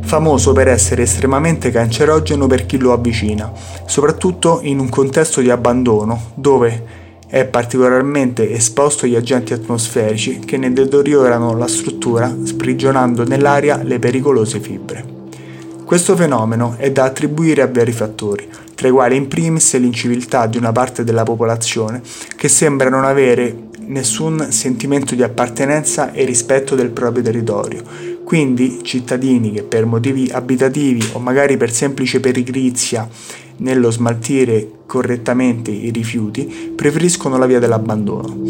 famoso 0.00 0.52
per 0.52 0.68
essere 0.68 1.02
estremamente 1.02 1.70
cancerogeno 1.70 2.46
per 2.46 2.66
chi 2.66 2.78
lo 2.78 2.92
avvicina, 2.92 3.50
soprattutto 3.86 4.58
in 4.62 4.80
un 4.80 4.88
contesto 4.88 5.40
di 5.40 5.50
abbandono, 5.50 6.32
dove 6.34 7.00
è 7.32 7.46
particolarmente 7.46 8.50
esposto 8.50 9.06
agli 9.06 9.16
agenti 9.16 9.54
atmosferici 9.54 10.40
che 10.40 10.58
ne 10.58 10.70
deteriorano 10.70 11.56
la 11.56 11.66
struttura 11.66 12.30
sprigionando 12.44 13.24
nell'aria 13.24 13.82
le 13.82 13.98
pericolose 13.98 14.60
fibre. 14.60 15.02
Questo 15.82 16.14
fenomeno 16.14 16.74
è 16.76 16.92
da 16.92 17.04
attribuire 17.04 17.62
a 17.62 17.70
vari 17.72 17.92
fattori, 17.92 18.46
tra 18.74 18.86
i 18.86 18.90
quali 18.90 19.16
in 19.16 19.28
primis 19.28 19.74
l'inciviltà 19.78 20.44
di 20.44 20.58
una 20.58 20.72
parte 20.72 21.04
della 21.04 21.22
popolazione 21.22 22.02
che 22.36 22.48
sembra 22.48 22.90
non 22.90 23.06
avere 23.06 23.70
nessun 23.86 24.48
sentimento 24.50 25.14
di 25.14 25.22
appartenenza 25.22 26.12
e 26.12 26.26
rispetto 26.26 26.74
del 26.74 26.90
proprio 26.90 27.22
territorio, 27.22 27.82
quindi 28.24 28.80
cittadini 28.82 29.52
che 29.52 29.62
per 29.62 29.86
motivi 29.86 30.28
abitativi 30.30 31.02
o 31.12 31.18
magari 31.18 31.56
per 31.56 31.72
semplice 31.72 32.20
perigrizia 32.20 33.08
nello 33.58 33.90
smaltire 33.90 34.68
correttamente 34.86 35.70
i 35.70 35.90
rifiuti 35.90 36.72
preferiscono 36.74 37.38
la 37.38 37.46
via 37.46 37.58
dell'abbandono. 37.58 38.40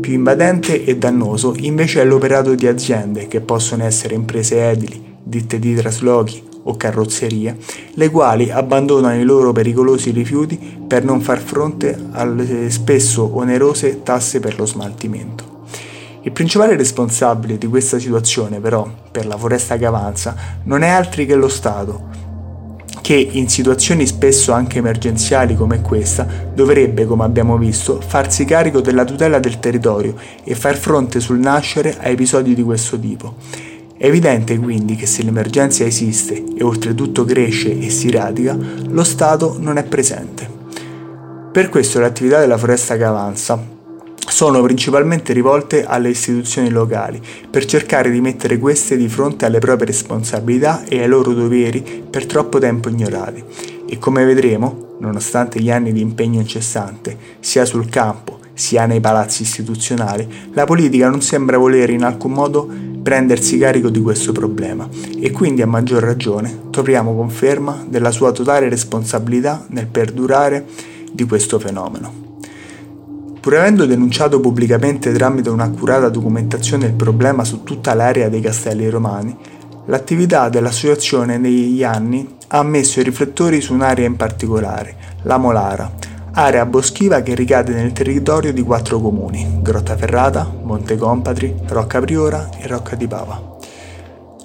Più 0.00 0.12
invadente 0.12 0.84
e 0.84 0.96
dannoso 0.96 1.54
invece 1.58 2.00
è 2.00 2.04
l'operato 2.04 2.54
di 2.54 2.66
aziende 2.66 3.28
che 3.28 3.40
possono 3.40 3.84
essere 3.84 4.14
imprese 4.14 4.68
edili, 4.68 5.16
ditte 5.22 5.58
di 5.58 5.74
traslochi 5.74 6.42
o 6.64 6.76
carrozzerie, 6.76 7.56
le 7.94 8.10
quali 8.10 8.50
abbandonano 8.50 9.18
i 9.18 9.24
loro 9.24 9.52
pericolosi 9.52 10.10
rifiuti 10.10 10.58
per 10.86 11.04
non 11.04 11.20
far 11.20 11.40
fronte 11.40 11.98
alle 12.12 12.70
spesso 12.70 13.36
onerose 13.36 14.02
tasse 14.02 14.40
per 14.40 14.58
lo 14.58 14.66
smaltimento. 14.66 15.56
Il 16.22 16.32
principale 16.32 16.76
responsabile 16.76 17.56
di 17.56 17.66
questa 17.68 17.98
situazione, 17.98 18.60
però, 18.60 18.86
per 19.10 19.24
la 19.26 19.38
foresta 19.38 19.76
che 19.76 19.86
avanza, 19.86 20.36
non 20.64 20.82
è 20.82 20.88
altri 20.88 21.24
che 21.24 21.34
lo 21.34 21.48
Stato, 21.48 22.07
che 23.08 23.14
in 23.14 23.48
situazioni 23.48 24.06
spesso 24.06 24.52
anche 24.52 24.80
emergenziali 24.80 25.56
come 25.56 25.80
questa 25.80 26.26
dovrebbe, 26.52 27.06
come 27.06 27.24
abbiamo 27.24 27.56
visto, 27.56 28.02
farsi 28.06 28.44
carico 28.44 28.82
della 28.82 29.06
tutela 29.06 29.38
del 29.38 29.60
territorio 29.60 30.14
e 30.44 30.54
far 30.54 30.76
fronte 30.76 31.18
sul 31.18 31.38
nascere 31.38 31.96
a 31.98 32.08
episodi 32.08 32.54
di 32.54 32.62
questo 32.62 33.00
tipo. 33.00 33.36
È 33.96 34.04
evidente 34.04 34.58
quindi 34.58 34.94
che 34.94 35.06
se 35.06 35.22
l'emergenza 35.22 35.84
esiste 35.84 36.44
e 36.54 36.62
oltretutto 36.62 37.24
cresce 37.24 37.78
e 37.78 37.88
si 37.88 38.10
radica, 38.10 38.54
lo 38.88 39.04
Stato 39.04 39.56
non 39.58 39.78
è 39.78 39.84
presente. 39.84 40.46
Per 41.50 41.70
questo 41.70 42.00
le 42.00 42.04
attività 42.04 42.40
della 42.40 42.58
foresta 42.58 42.98
che 42.98 43.04
avanza 43.04 43.76
sono 44.30 44.62
principalmente 44.62 45.32
rivolte 45.32 45.84
alle 45.84 46.10
istituzioni 46.10 46.70
locali 46.70 47.20
per 47.50 47.64
cercare 47.64 48.10
di 48.10 48.20
mettere 48.20 48.58
queste 48.58 48.96
di 48.96 49.08
fronte 49.08 49.44
alle 49.44 49.58
proprie 49.58 49.86
responsabilità 49.86 50.84
e 50.84 51.00
ai 51.00 51.08
loro 51.08 51.32
doveri 51.32 52.04
per 52.08 52.26
troppo 52.26 52.58
tempo 52.58 52.88
ignorati. 52.88 53.42
E 53.86 53.98
come 53.98 54.24
vedremo, 54.24 54.96
nonostante 54.98 55.60
gli 55.60 55.70
anni 55.70 55.92
di 55.92 56.00
impegno 56.00 56.40
incessante, 56.40 57.16
sia 57.40 57.64
sul 57.64 57.88
campo 57.88 58.38
sia 58.58 58.86
nei 58.86 59.00
palazzi 59.00 59.42
istituzionali, 59.42 60.28
la 60.52 60.64
politica 60.64 61.08
non 61.08 61.22
sembra 61.22 61.58
volere 61.58 61.92
in 61.92 62.02
alcun 62.02 62.32
modo 62.32 62.68
prendersi 63.00 63.56
carico 63.56 63.88
di 63.88 64.00
questo 64.00 64.32
problema 64.32 64.86
e 65.20 65.30
quindi 65.30 65.62
a 65.62 65.66
maggior 65.66 66.02
ragione 66.02 66.62
troviamo 66.70 67.14
conferma 67.14 67.86
della 67.88 68.10
sua 68.10 68.32
totale 68.32 68.68
responsabilità 68.68 69.64
nel 69.68 69.86
perdurare 69.86 70.66
di 71.12 71.24
questo 71.24 71.60
fenomeno. 71.60 72.27
Pur 73.48 73.56
avendo 73.56 73.86
denunciato 73.86 74.40
pubblicamente 74.40 75.10
tramite 75.10 75.48
un'accurata 75.48 76.10
documentazione 76.10 76.84
il 76.84 76.92
problema 76.92 77.44
su 77.44 77.62
tutta 77.62 77.94
l'area 77.94 78.28
dei 78.28 78.42
castelli 78.42 78.90
romani, 78.90 79.34
l'attività 79.86 80.50
dell'associazione 80.50 81.38
negli 81.38 81.82
anni 81.82 82.36
ha 82.48 82.62
messo 82.62 83.00
i 83.00 83.04
riflettori 83.04 83.62
su 83.62 83.72
un'area 83.72 84.04
in 84.04 84.16
particolare, 84.16 84.96
la 85.22 85.38
Molara, 85.38 85.90
area 86.32 86.66
boschiva 86.66 87.22
che 87.22 87.34
ricade 87.34 87.72
nel 87.72 87.94
territorio 87.94 88.52
di 88.52 88.60
quattro 88.60 89.00
comuni, 89.00 89.60
Grottaferrata, 89.62 90.46
Monte 90.64 90.98
Compatri, 90.98 91.54
Rocca 91.68 92.00
Priora 92.00 92.50
e 92.58 92.66
Rocca 92.66 92.96
di 92.96 93.06
Pava. 93.06 93.56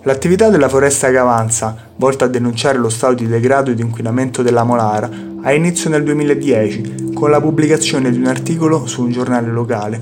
L'attività 0.03 0.47
della 0.47 0.69
foresta 0.69 1.09
che 1.09 1.17
avanza, 1.17 1.75
volta 1.97 2.23
a 2.23 2.29
denunciare 2.29 2.77
lo 2.77 2.87
stato 2.87 3.15
di 3.15 3.27
degrado 3.27 3.69
e 3.69 3.73
di 3.73 3.81
inquinamento 3.81 4.41
della 4.41 4.63
Molara, 4.63 5.09
ha 5.45 5.51
inizio 5.51 5.89
nel 5.89 6.03
2010 6.03 7.11
con 7.13 7.29
la 7.29 7.41
pubblicazione 7.41 8.09
di 8.09 8.17
un 8.17 8.27
articolo 8.27 8.85
su 8.85 9.01
un 9.01 9.11
giornale 9.11 9.51
locale, 9.51 10.01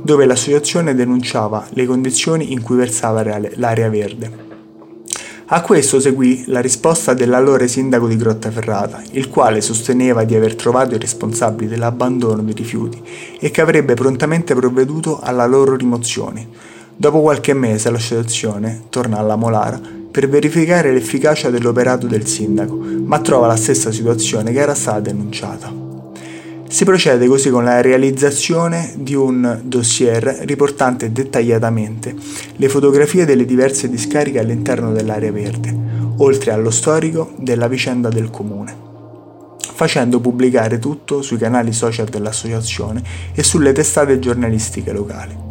dove 0.00 0.26
l'associazione 0.26 0.94
denunciava 0.94 1.66
le 1.70 1.86
condizioni 1.86 2.52
in 2.52 2.62
cui 2.62 2.76
versava 2.76 3.24
l'area 3.56 3.90
verde. 3.90 4.44
A 5.46 5.60
questo 5.60 5.98
seguì 5.98 6.44
la 6.46 6.60
risposta 6.60 7.14
dell'allora 7.14 7.66
sindaco 7.66 8.06
di 8.06 8.16
Grottaferrata, 8.16 9.02
il 9.12 9.28
quale 9.28 9.60
sosteneva 9.60 10.22
di 10.22 10.36
aver 10.36 10.54
trovato 10.54 10.94
i 10.94 10.98
responsabili 10.98 11.68
dell'abbandono 11.68 12.42
dei 12.42 12.54
rifiuti 12.54 13.02
e 13.40 13.50
che 13.50 13.60
avrebbe 13.60 13.94
prontamente 13.94 14.54
provveduto 14.54 15.18
alla 15.20 15.46
loro 15.46 15.74
rimozione. 15.74 16.74
Dopo 16.98 17.20
qualche 17.20 17.52
mese 17.52 17.90
l'associazione 17.90 18.84
torna 18.88 19.18
alla 19.18 19.36
Molara 19.36 19.78
per 20.10 20.30
verificare 20.30 20.94
l'efficacia 20.94 21.50
dell'operato 21.50 22.06
del 22.06 22.26
sindaco, 22.26 22.74
ma 22.74 23.20
trova 23.20 23.46
la 23.46 23.56
stessa 23.56 23.92
situazione 23.92 24.50
che 24.50 24.60
era 24.60 24.74
stata 24.74 25.00
denunciata. 25.00 25.70
Si 26.68 26.84
procede 26.86 27.26
così 27.26 27.50
con 27.50 27.64
la 27.64 27.82
realizzazione 27.82 28.94
di 28.96 29.14
un 29.14 29.60
dossier 29.62 30.22
riportante 30.46 31.12
dettagliatamente 31.12 32.14
le 32.56 32.68
fotografie 32.70 33.26
delle 33.26 33.44
diverse 33.44 33.90
discariche 33.90 34.38
all'interno 34.38 34.92
dell'area 34.92 35.30
verde, 35.30 35.76
oltre 36.16 36.50
allo 36.52 36.70
storico 36.70 37.34
della 37.36 37.68
vicenda 37.68 38.08
del 38.08 38.30
comune 38.30 38.84
facendo 39.76 40.20
pubblicare 40.20 40.78
tutto 40.78 41.20
sui 41.20 41.36
canali 41.36 41.70
social 41.70 42.06
dell'associazione 42.06 43.02
e 43.34 43.42
sulle 43.42 43.72
testate 43.72 44.18
giornalistiche 44.18 44.90
locali. 44.90 45.45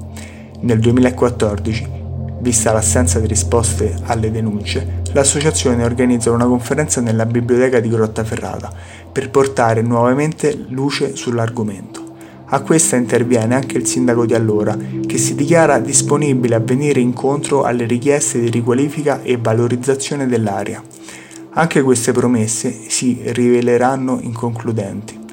Nel 0.66 0.80
2014, 0.80 1.88
vista 2.40 2.72
l'assenza 2.72 3.20
di 3.20 3.28
risposte 3.28 3.94
alle 4.06 4.32
denunce, 4.32 5.04
l'associazione 5.14 5.84
organizza 5.84 6.32
una 6.32 6.48
conferenza 6.48 7.02
nella 7.02 7.28
biblioteca 7.28 7.80
di 7.80 7.88
Grottaferrata 7.88 8.74
per 9.12 9.30
portare 9.30 9.84
nuovamente 9.84 10.66
luce 10.70 11.16
sull'argomento. 11.16 12.02
A 12.46 12.62
questa 12.62 12.96
interviene 12.96 13.54
anche 13.54 13.78
il 13.78 13.86
sindaco 13.86 14.26
di 14.26 14.34
allora, 14.34 14.76
che 15.06 15.20
si 15.20 15.36
dichiara 15.36 15.78
disponibile 15.78 16.56
a 16.56 16.60
venire 16.60 17.00
incontro 17.00 17.62
alle 17.62 17.86
richieste 17.86 18.40
di 18.40 18.50
riqualifica 18.50 19.22
e 19.22 19.38
valorizzazione 19.38 20.26
dell'area. 20.26 20.82
Anche 21.52 21.84
queste 21.84 22.12
promesse 22.12 22.76
si 22.88 23.20
riveleranno 23.24 24.18
inconcludenti. 24.20 25.25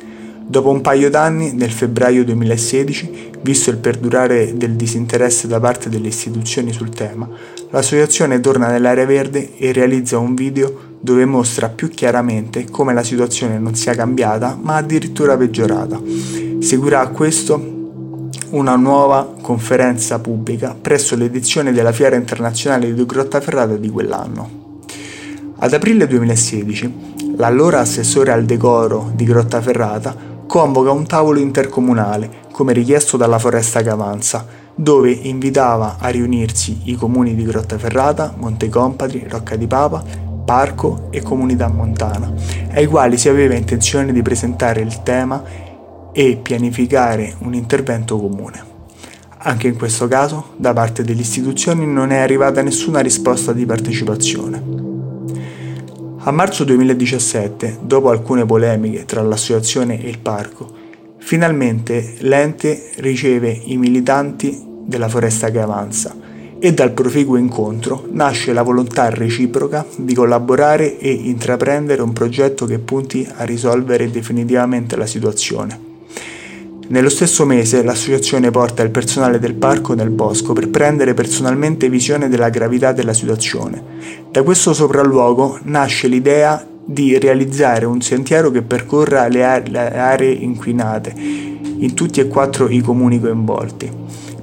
Dopo 0.44 0.70
un 0.70 0.81
paio 0.81 1.09
d'anni, 1.09 1.52
nel 1.52 1.70
febbraio 1.70 2.24
2016, 2.24 3.31
visto 3.42 3.70
il 3.70 3.78
perdurare 3.78 4.57
del 4.57 4.72
disinteresse 4.72 5.46
da 5.46 5.61
parte 5.61 5.88
delle 5.88 6.09
istituzioni 6.09 6.72
sul 6.72 6.90
tema, 6.90 7.28
l'associazione 7.70 8.40
torna 8.40 8.68
nell'area 8.68 9.07
verde 9.07 9.57
e 9.57 9.72
realizza 9.72 10.18
un 10.18 10.35
video 10.35 10.90
dove 11.00 11.24
mostra 11.24 11.68
più 11.68 11.88
chiaramente 11.88 12.66
come 12.70 12.92
la 12.92 13.02
situazione 13.02 13.59
non 13.59 13.74
sia 13.74 13.94
cambiata 13.94 14.59
ma 14.61 14.76
addirittura 14.76 15.37
peggiorata. 15.37 16.00
Seguirà 16.61 17.00
a 17.00 17.09
questo 17.09 17.70
una 18.50 18.76
nuova 18.76 19.35
conferenza 19.40 20.18
pubblica 20.18 20.76
presso 20.81 21.16
l'edizione 21.16 21.72
della 21.72 21.92
Fiera 21.92 22.16
Internazionale 22.16 22.92
di 22.92 23.07
Grottaferrata 23.07 23.76
di 23.76 23.88
quell'anno. 23.88 24.61
Ad 25.59 25.72
aprile 25.72 26.07
2016, 26.07 26.92
l'allora 27.37 27.81
assessore 27.81 28.33
al 28.33 28.44
decoro 28.44 29.12
di 29.14 29.24
Grottaferrata 29.24 30.31
convoca 30.52 30.90
un 30.90 31.06
tavolo 31.06 31.38
intercomunale, 31.38 32.28
come 32.52 32.74
richiesto 32.74 33.16
dalla 33.16 33.38
Foresta 33.38 33.82
Cavanza, 33.82 34.46
dove 34.74 35.10
invitava 35.10 35.96
a 35.98 36.08
riunirsi 36.08 36.80
i 36.84 36.94
comuni 36.94 37.34
di 37.34 37.42
Grottaferrata, 37.42 38.34
Montecompatri, 38.36 39.24
Rocca 39.30 39.56
di 39.56 39.66
Papa, 39.66 40.04
Parco 40.44 41.06
e 41.08 41.22
Comunità 41.22 41.68
Montana, 41.68 42.30
ai 42.74 42.84
quali 42.84 43.16
si 43.16 43.30
aveva 43.30 43.54
intenzione 43.54 44.12
di 44.12 44.20
presentare 44.20 44.82
il 44.82 45.02
tema 45.02 45.42
e 46.12 46.36
pianificare 46.42 47.34
un 47.38 47.54
intervento 47.54 48.18
comune. 48.18 48.62
Anche 49.38 49.68
in 49.68 49.78
questo 49.78 50.06
caso, 50.06 50.48
da 50.58 50.74
parte 50.74 51.02
delle 51.02 51.22
istituzioni 51.22 51.86
non 51.86 52.10
è 52.10 52.18
arrivata 52.18 52.60
nessuna 52.60 53.00
risposta 53.00 53.54
di 53.54 53.64
partecipazione. 53.64 54.82
A 56.24 56.30
marzo 56.30 56.62
2017, 56.62 57.78
dopo 57.82 58.08
alcune 58.08 58.46
polemiche 58.46 59.04
tra 59.06 59.22
l'associazione 59.22 60.00
e 60.00 60.08
il 60.08 60.20
parco, 60.20 60.70
finalmente 61.18 62.14
l'ente 62.20 62.90
riceve 62.98 63.50
i 63.50 63.76
militanti 63.76 64.64
della 64.87 65.08
foresta 65.08 65.50
che 65.50 65.58
avanza 65.58 66.14
e 66.61 66.72
dal 66.72 66.92
proficuo 66.92 67.35
incontro 67.35 68.06
nasce 68.12 68.52
la 68.52 68.62
volontà 68.62 69.11
reciproca 69.11 69.85
di 69.96 70.14
collaborare 70.14 70.96
e 70.96 71.11
intraprendere 71.11 72.02
un 72.02 72.12
progetto 72.12 72.66
che 72.66 72.78
punti 72.78 73.28
a 73.38 73.42
risolvere 73.42 74.08
definitivamente 74.08 74.94
la 74.94 75.06
situazione. 75.06 75.91
Nello 76.92 77.09
stesso 77.09 77.46
mese 77.46 77.83
l'associazione 77.83 78.50
porta 78.50 78.83
il 78.83 78.90
personale 78.90 79.38
del 79.38 79.55
parco 79.55 79.94
nel 79.94 80.11
bosco 80.11 80.52
per 80.52 80.68
prendere 80.68 81.14
personalmente 81.14 81.88
visione 81.88 82.28
della 82.28 82.50
gravità 82.50 82.92
della 82.92 83.14
situazione. 83.14 83.83
Da 84.31 84.42
questo 84.42 84.74
sopralluogo 84.74 85.59
nasce 85.62 86.07
l'idea 86.07 86.62
di 86.85 87.18
realizzare 87.18 87.87
un 87.87 88.02
sentiero 88.02 88.50
che 88.50 88.61
percorra 88.61 89.26
le 89.28 89.42
aree 89.42 90.33
inquinate 90.33 91.14
in 91.16 91.94
tutti 91.94 92.20
e 92.20 92.28
quattro 92.28 92.68
i 92.68 92.83
comuni 92.83 93.18
coinvolti, 93.18 93.90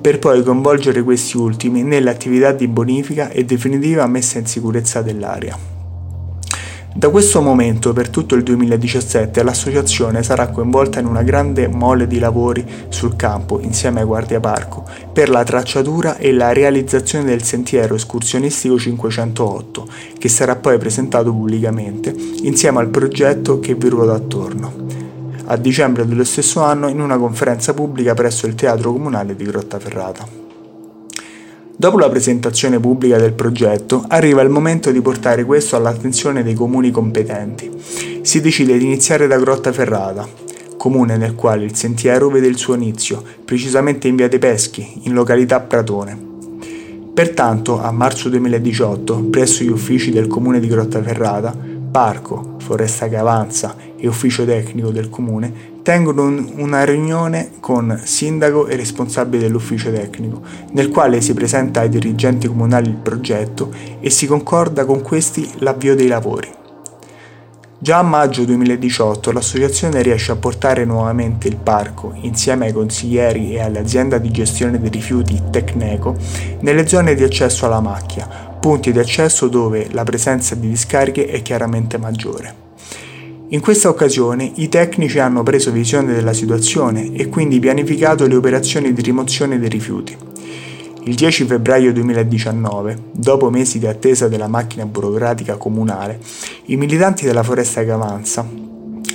per 0.01 0.17
poi 0.17 0.41
coinvolgere 0.41 1.03
questi 1.03 1.37
ultimi 1.37 1.83
nelle 1.83 2.09
attività 2.09 2.51
di 2.51 2.67
bonifica 2.67 3.29
e 3.29 3.45
definitiva 3.45 4.07
messa 4.07 4.39
in 4.39 4.47
sicurezza 4.47 5.03
dell'area. 5.03 5.78
Da 6.91 7.09
questo 7.09 7.39
momento 7.41 7.93
per 7.93 8.09
tutto 8.09 8.33
il 8.33 8.41
2017 8.41 9.43
l'associazione 9.43 10.23
sarà 10.23 10.49
coinvolta 10.49 10.99
in 10.99 11.05
una 11.05 11.21
grande 11.21 11.67
mole 11.67 12.07
di 12.07 12.17
lavori 12.17 12.65
sul 12.89 13.15
campo 13.15 13.59
insieme 13.59 13.99
ai 13.99 14.07
Guardia 14.07 14.39
Parco 14.39 14.85
per 15.13 15.29
la 15.29 15.43
tracciatura 15.43 16.17
e 16.17 16.33
la 16.33 16.51
realizzazione 16.51 17.25
del 17.25 17.43
sentiero 17.43 17.93
escursionistico 17.93 18.79
508 18.79 19.87
che 20.17 20.29
sarà 20.29 20.55
poi 20.55 20.79
presentato 20.79 21.31
pubblicamente 21.31 22.13
insieme 22.41 22.79
al 22.79 22.89
progetto 22.89 23.59
che 23.59 23.75
vi 23.75 23.87
ruota 23.87 24.15
attorno. 24.15 24.73
A 25.45 25.57
dicembre 25.57 26.07
dello 26.07 26.23
stesso 26.23 26.61
anno 26.61 26.89
in 26.89 26.99
una 26.99 27.17
conferenza 27.17 27.73
pubblica 27.73 28.15
presso 28.15 28.47
il 28.47 28.55
Teatro 28.55 28.91
Comunale 28.91 29.35
di 29.35 29.45
Grottaferrata. 29.45 30.38
Dopo 31.79 31.97
la 31.97 32.09
presentazione 32.09 32.77
pubblica 32.77 33.17
del 33.17 33.31
progetto, 33.31 34.03
arriva 34.09 34.41
il 34.41 34.49
momento 34.49 34.91
di 34.91 34.99
portare 34.99 35.45
questo 35.45 35.77
all'attenzione 35.77 36.43
dei 36.43 36.53
comuni 36.53 36.91
competenti. 36.91 37.71
Si 38.21 38.41
decide 38.41 38.77
di 38.77 38.83
iniziare 38.83 39.27
da 39.27 39.37
Grottaferrata, 39.37 40.27
comune 40.75 41.15
nel 41.15 41.35
quale 41.35 41.63
il 41.63 41.77
sentiero 41.77 42.27
vede 42.27 42.47
il 42.47 42.57
suo 42.57 42.75
inizio, 42.75 43.23
precisamente 43.45 44.09
in 44.09 44.17
via 44.17 44.27
dei 44.27 44.39
Peschi, 44.39 45.03
in 45.03 45.13
località 45.13 45.61
Pratone. 45.61 46.19
Pertanto, 47.13 47.81
a 47.81 47.91
marzo 47.91 48.27
2018, 48.27 49.27
presso 49.29 49.63
gli 49.63 49.69
uffici 49.69 50.11
del 50.11 50.27
comune 50.27 50.59
di 50.59 50.67
Grottaferrata, 50.67 51.55
Parco, 51.89 52.55
Foresta 52.59 53.07
che 53.07 53.15
avanza 53.15 53.73
e 53.99 54.07
ufficio 54.07 54.45
tecnico 54.45 54.89
del 54.89 55.09
comune 55.09 55.77
tengono 55.83 56.23
un, 56.23 56.53
una 56.57 56.83
riunione 56.83 57.51
con 57.59 57.99
sindaco 58.03 58.67
e 58.67 58.75
responsabile 58.75 59.43
dell'ufficio 59.43 59.91
tecnico, 59.91 60.41
nel 60.71 60.89
quale 60.89 61.21
si 61.21 61.33
presenta 61.33 61.81
ai 61.81 61.89
dirigenti 61.89 62.47
comunali 62.47 62.89
il 62.89 62.95
progetto 62.95 63.71
e 63.99 64.09
si 64.09 64.27
concorda 64.27 64.85
con 64.85 65.01
questi 65.01 65.49
l'avvio 65.59 65.95
dei 65.95 66.07
lavori. 66.07 66.57
Già 67.81 67.99
a 67.99 68.03
maggio 68.03 68.43
2018 68.43 69.31
l'associazione 69.31 70.01
riesce 70.01 70.33
a 70.33 70.35
portare 70.35 70.83
nuovamente 70.83 71.47
il 71.47 71.55
parco, 71.55 72.13
insieme 72.23 72.65
ai 72.65 72.73
consiglieri 72.73 73.53
e 73.53 73.61
all'azienda 73.61 74.17
di 74.17 74.29
gestione 74.31 74.79
dei 74.79 74.89
rifiuti 74.89 75.43
Tecneco, 75.49 76.13
nelle 76.59 76.85
zone 76.85 77.15
di 77.15 77.23
accesso 77.23 77.65
alla 77.65 77.79
macchia, 77.79 78.27
punti 78.59 78.91
di 78.91 78.99
accesso 78.99 79.47
dove 79.47 79.87
la 79.91 80.03
presenza 80.03 80.55
di 80.55 80.67
discariche 80.67 81.27
è 81.27 81.41
chiaramente 81.41 81.97
maggiore. 81.97 82.68
In 83.51 83.61
questa 83.61 83.89
occasione 83.89 84.51
i 84.57 84.69
tecnici 84.69 85.17
hanno 85.17 85.41
preso 85.41 85.71
visione 85.71 86.13
della 86.13 86.33
situazione 86.33 87.13
e 87.13 87.29
quindi 87.29 87.59
pianificato 87.59 88.27
le 88.27 88.35
operazioni 88.35 88.93
di 88.93 89.01
rimozione 89.01 89.57
dei 89.57 89.69
rifiuti. 89.69 90.15
Il 91.05 91.15
10 91.15 91.45
febbraio 91.45 91.91
2019, 91.91 92.97
dopo 93.11 93.49
mesi 93.49 93.79
di 93.79 93.87
attesa 93.87 94.27
della 94.27 94.47
macchina 94.47 94.85
burocratica 94.85 95.57
comunale, 95.57 96.19
i 96.65 96.75
militanti 96.75 97.25
della 97.25 97.41
Foresta 97.41 97.83
che 97.83 97.89
avanza 97.89 98.47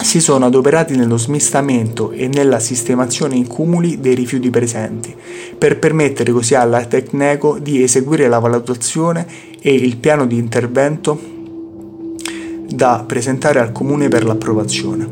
si 0.01 0.19
sono 0.19 0.47
adoperati 0.47 0.97
nello 0.97 1.17
smistamento 1.17 2.11
e 2.11 2.27
nella 2.27 2.59
sistemazione 2.59 3.37
in 3.37 3.47
cumuli 3.47 4.01
dei 4.01 4.17
rifiuti 4.17 4.51
presenti, 4.51 5.15
per 5.57 5.79
permettere 5.79 6.33
così 6.33 6.57
alla 6.57 6.85
Tecneco 6.87 7.61
di 7.61 7.85
eseguire 7.85 8.27
la 8.27 8.41
valutazione 8.41 9.25
e 9.61 9.73
il 9.73 9.97
piano 9.97 10.27
di 10.27 10.39
intervento 10.39 11.34
da 12.69 13.05
presentare 13.07 13.61
al 13.61 13.73
Comune 13.73 14.09
per 14.09 14.25
l'approvazione. 14.25 15.09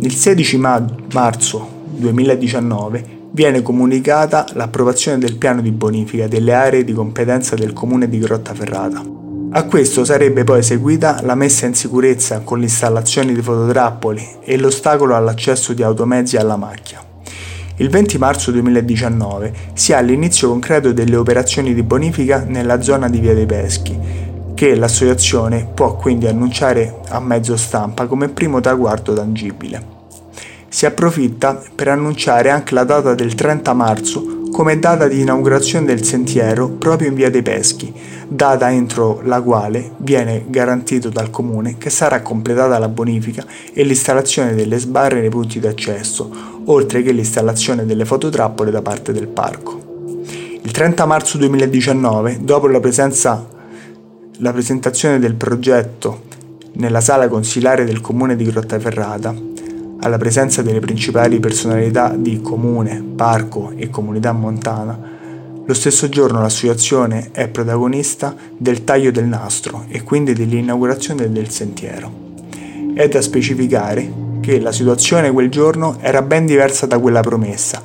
Il 0.00 0.12
16 0.12 0.56
marzo 0.56 1.68
2019 1.96 3.20
viene 3.30 3.62
comunicata 3.62 4.46
l'approvazione 4.52 5.18
del 5.18 5.36
piano 5.36 5.60
di 5.60 5.70
bonifica 5.70 6.28
delle 6.28 6.52
aree 6.52 6.84
di 6.84 6.92
competenza 6.92 7.54
del 7.54 7.72
Comune 7.72 8.08
di 8.08 8.18
Grottaferrata. 8.18 9.02
A 9.54 9.64
questo 9.64 10.04
sarebbe 10.04 10.44
poi 10.44 10.62
seguita 10.62 11.20
la 11.22 11.34
messa 11.34 11.66
in 11.66 11.74
sicurezza 11.74 12.40
con 12.40 12.58
l'installazione 12.58 13.34
di 13.34 13.42
fototrappoli 13.42 14.26
e 14.42 14.56
l'ostacolo 14.56 15.14
all'accesso 15.14 15.72
di 15.72 15.82
automezzi 15.82 16.36
alla 16.36 16.56
macchia. 16.56 17.02
Il 17.76 17.88
20 17.88 18.18
marzo 18.18 18.50
2019 18.50 19.52
si 19.74 19.92
ha 19.92 20.00
l'inizio 20.00 20.48
concreto 20.48 20.92
delle 20.92 21.16
operazioni 21.16 21.74
di 21.74 21.82
bonifica 21.82 22.44
nella 22.46 22.80
zona 22.80 23.08
di 23.08 23.18
Via 23.18 23.34
dei 23.34 23.46
Peschi, 23.46 23.98
che 24.62 24.76
l'associazione 24.76 25.66
può 25.74 25.96
quindi 25.96 26.28
annunciare 26.28 27.00
a 27.08 27.18
mezzo 27.18 27.56
stampa 27.56 28.06
come 28.06 28.28
primo 28.28 28.60
traguardo 28.60 29.12
tangibile. 29.12 29.84
Si 30.68 30.86
approfitta 30.86 31.60
per 31.74 31.88
annunciare 31.88 32.48
anche 32.48 32.72
la 32.72 32.84
data 32.84 33.12
del 33.12 33.34
30 33.34 33.72
marzo, 33.72 34.24
come 34.52 34.78
data 34.78 35.08
di 35.08 35.18
inaugurazione 35.18 35.86
del 35.86 36.04
sentiero 36.04 36.68
proprio 36.68 37.08
in 37.08 37.14
via 37.14 37.28
dei 37.28 37.42
Peschi, 37.42 37.92
data 38.28 38.70
entro 38.70 39.20
la 39.24 39.40
quale 39.40 39.94
viene 39.96 40.44
garantito 40.46 41.08
dal 41.08 41.30
comune 41.30 41.76
che 41.76 41.90
sarà 41.90 42.22
completata 42.22 42.78
la 42.78 42.88
bonifica 42.88 43.44
e 43.74 43.82
l'installazione 43.82 44.54
delle 44.54 44.78
sbarre 44.78 45.20
nei 45.20 45.28
punti 45.28 45.58
d'accesso, 45.58 46.30
oltre 46.66 47.02
che 47.02 47.10
l'installazione 47.10 47.84
delle 47.84 48.04
fototrappole 48.04 48.70
da 48.70 48.80
parte 48.80 49.10
del 49.10 49.26
parco. 49.26 49.80
Il 50.62 50.70
30 50.70 51.04
marzo 51.04 51.36
2019, 51.36 52.38
dopo 52.44 52.68
la, 52.68 52.78
presenza, 52.78 53.60
la 54.42 54.50
presentazione 54.50 55.20
del 55.20 55.36
progetto 55.36 56.22
nella 56.72 57.00
sala 57.00 57.28
consilare 57.28 57.84
del 57.84 58.00
comune 58.00 58.34
di 58.34 58.44
Grottaferrata, 58.44 59.32
alla 60.00 60.18
presenza 60.18 60.62
delle 60.62 60.80
principali 60.80 61.38
personalità 61.38 62.12
di 62.16 62.40
comune, 62.40 63.00
parco 63.14 63.72
e 63.76 63.88
comunità 63.88 64.32
montana, 64.32 64.98
lo 65.64 65.74
stesso 65.74 66.08
giorno 66.08 66.40
l'associazione 66.40 67.28
è 67.30 67.46
protagonista 67.46 68.34
del 68.56 68.82
taglio 68.82 69.12
del 69.12 69.26
nastro 69.26 69.84
e 69.86 70.02
quindi 70.02 70.32
dell'inaugurazione 70.32 71.30
del 71.30 71.48
sentiero. 71.50 72.10
È 72.94 73.06
da 73.06 73.20
specificare 73.20 74.12
che 74.40 74.58
la 74.58 74.72
situazione 74.72 75.30
quel 75.30 75.50
giorno 75.50 75.98
era 76.00 76.20
ben 76.20 76.46
diversa 76.46 76.86
da 76.86 76.98
quella 76.98 77.20
promessa. 77.20 77.80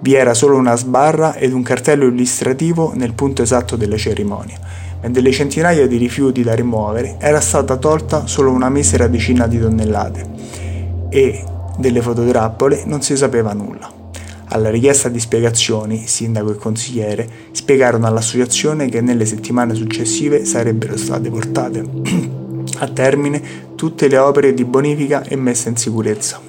Vi 0.00 0.14
era 0.14 0.34
solo 0.34 0.56
una 0.56 0.74
sbarra 0.74 1.36
ed 1.36 1.52
un 1.52 1.62
cartello 1.62 2.06
illustrativo 2.06 2.94
nel 2.96 3.12
punto 3.12 3.42
esatto 3.42 3.76
della 3.76 3.96
cerimonia, 3.96 4.58
ma 5.02 5.08
delle 5.08 5.32
centinaia 5.32 5.86
di 5.86 5.96
rifiuti 5.96 6.42
da 6.42 6.54
rimuovere 6.54 7.16
era 7.18 7.40
stata 7.40 7.76
tolta 7.76 8.26
solo 8.26 8.50
una 8.50 8.68
misera 8.68 9.06
decina 9.06 9.46
di 9.46 9.58
tonnellate 9.58 10.26
e 11.08 11.44
delle 11.78 12.02
fototrappole 12.02 12.82
non 12.84 13.02
si 13.02 13.16
sapeva 13.16 13.52
nulla. 13.52 13.90
Alla 14.52 14.70
richiesta 14.70 15.08
di 15.08 15.20
spiegazioni, 15.20 16.06
sindaco 16.06 16.50
e 16.50 16.56
consigliere 16.56 17.28
spiegarono 17.52 18.06
all'associazione 18.06 18.88
che 18.88 19.00
nelle 19.00 19.24
settimane 19.24 19.74
successive 19.74 20.44
sarebbero 20.44 20.96
state 20.96 21.30
portate 21.30 21.84
a 22.78 22.88
termine 22.88 23.42
tutte 23.76 24.08
le 24.08 24.18
opere 24.18 24.52
di 24.52 24.64
bonifica 24.64 25.22
e 25.22 25.36
messa 25.36 25.68
in 25.68 25.76
sicurezza. 25.76 26.40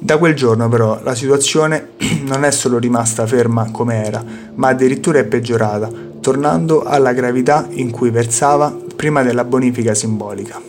Da 0.00 0.16
quel 0.16 0.34
giorno 0.34 0.68
però 0.68 1.00
la 1.02 1.14
situazione 1.14 1.90
non 2.24 2.44
è 2.44 2.50
solo 2.50 2.78
rimasta 2.78 3.26
ferma 3.26 3.70
come 3.70 4.04
era, 4.04 4.24
ma 4.54 4.68
addirittura 4.68 5.18
è 5.18 5.24
peggiorata, 5.24 5.90
tornando 6.28 6.82
alla 6.82 7.14
gravità 7.14 7.66
in 7.70 7.90
cui 7.90 8.10
versava 8.10 8.70
prima 8.94 9.22
della 9.22 9.44
bonifica 9.44 9.94
simbolica. 9.94 10.67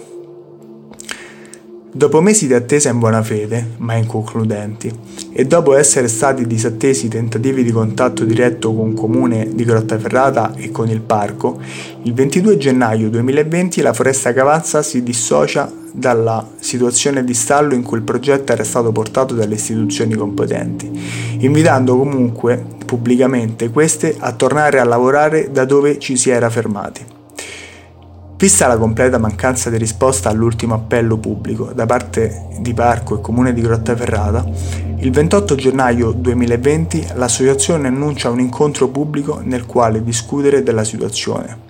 Dopo 1.92 2.22
mesi 2.22 2.46
di 2.46 2.54
attesa 2.54 2.90
in 2.90 3.00
buona 3.00 3.24
fede, 3.24 3.72
ma 3.78 3.96
inconcludenti, 3.96 4.94
e 5.34 5.46
dopo 5.46 5.76
essere 5.76 6.08
stati 6.08 6.46
disattesi 6.46 7.08
i 7.08 7.10
tentativi 7.10 7.64
di 7.64 7.72
contatto 7.72 8.26
diretto 8.26 8.72
con 8.76 8.94
Comune 8.94 9.50
di 9.52 9.64
Grottaferrata 9.64 10.54
e 10.56 10.70
con 10.70 10.88
il 10.88 11.02
parco, 11.02 11.60
il 12.04 12.14
22 12.14 12.58
gennaio 12.58 13.10
2020 13.10 13.82
la 13.82 13.94
Foresta 13.94 14.32
Cavazza 14.34 14.84
si 14.84 15.02
dissocia 15.02 15.72
dalla 15.92 16.48
situazione 16.60 17.24
di 17.24 17.34
stallo 17.34 17.74
in 17.74 17.82
cui 17.82 17.98
il 17.98 18.04
progetto 18.04 18.52
era 18.52 18.64
stato 18.64 18.92
portato 18.92 19.34
dalle 19.34 19.56
istituzioni 19.56 20.14
competenti, 20.14 20.92
invitando 21.40 21.98
comunque 21.98 22.64
pubblicamente 22.86 23.72
queste 23.72 24.16
a 24.20 24.32
tornare 24.34 24.80
a 24.80 24.84
lavorare 24.84 25.50
da 25.52 25.66
dove 25.66 25.98
ci 25.98 26.18
si 26.18 26.30
era 26.30 26.52
fermati. 26.52 27.18
Vista 28.40 28.68
la 28.68 28.78
completa 28.78 29.18
mancanza 29.18 29.70
di 29.70 29.76
risposta 29.78 30.30
all'ultimo 30.30 30.74
appello 30.74 31.18
pubblico 31.18 31.74
da 31.74 31.86
parte 31.86 32.48
di 32.60 32.74
Parco 32.74 33.18
e 33.18 33.22
Comune 33.22 33.52
di 33.52 33.60
Grottaferrata, 33.60 34.48
il 35.00 35.12
28 35.12 35.56
gennaio 35.56 36.14
2020 36.14 37.08
l'associazione 37.16 37.90
annuncia 37.90 38.30
un 38.30 38.40
incontro 38.40 38.88
pubblico 38.88 39.42
nel 39.44 39.66
quale 39.66 40.02
discutere 40.02 40.64
della 40.64 40.86
situazione. 40.86 41.68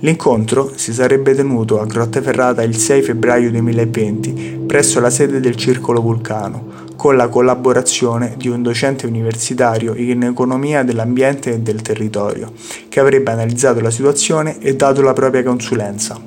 L'incontro 0.00 0.72
si 0.74 0.92
sarebbe 0.92 1.34
tenuto 1.34 1.80
a 1.80 1.86
Grottaferrata 1.86 2.62
il 2.62 2.76
6 2.76 3.00
febbraio 3.00 3.50
2020 3.50 4.64
presso 4.66 5.00
la 5.00 5.08
sede 5.08 5.40
del 5.40 5.56
Circolo 5.56 6.02
Vulcano, 6.02 6.79
con 7.00 7.16
la 7.16 7.28
collaborazione 7.28 8.34
di 8.36 8.48
un 8.48 8.60
docente 8.60 9.06
universitario 9.06 9.94
in 9.94 10.22
economia 10.22 10.82
dell'ambiente 10.82 11.54
e 11.54 11.60
del 11.60 11.80
territorio, 11.80 12.52
che 12.90 13.00
avrebbe 13.00 13.30
analizzato 13.30 13.80
la 13.80 13.90
situazione 13.90 14.58
e 14.58 14.76
dato 14.76 15.00
la 15.00 15.14
propria 15.14 15.42
consulenza. 15.42 16.20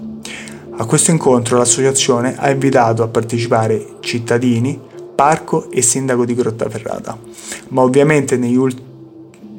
A 0.75 0.85
questo 0.85 1.11
incontro 1.11 1.59
l'associazione 1.59 2.35
ha 2.39 2.49
invitato 2.49 3.03
a 3.03 3.07
partecipare 3.07 3.97
cittadini, 3.99 4.81
parco 5.13 5.69
e 5.69 5.83
sindaco 5.83 6.25
di 6.25 6.33
Grottaferrata, 6.33 7.19
ma 7.67 7.83
ovviamente 7.83 8.33
ult- 8.33 8.81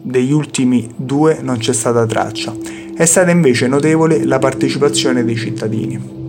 degli 0.03 0.33
ultimi 0.33 0.93
due 0.97 1.39
non 1.41 1.59
c'è 1.59 1.75
stata 1.75 2.05
traccia. 2.07 2.53
È 2.93 3.05
stata 3.05 3.31
invece 3.31 3.69
notevole 3.69 4.25
la 4.25 4.41
partecipazione 4.41 5.25
dei 5.25 5.37
cittadini. 5.37 6.24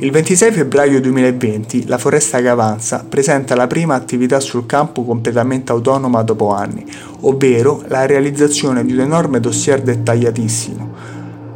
Il 0.00 0.12
26 0.12 0.52
febbraio 0.52 1.00
2020 1.00 1.88
la 1.88 1.98
Foresta 1.98 2.38
Gavanza 2.38 3.04
presenta 3.08 3.56
la 3.56 3.66
prima 3.66 3.96
attività 3.96 4.38
sul 4.38 4.64
campo 4.64 5.04
completamente 5.04 5.72
autonoma 5.72 6.22
dopo 6.22 6.54
anni, 6.54 6.86
ovvero 7.22 7.82
la 7.88 8.06
realizzazione 8.06 8.84
di 8.84 8.92
un 8.92 9.00
enorme 9.00 9.40
dossier 9.40 9.82
dettagliatissimo, 9.82 10.94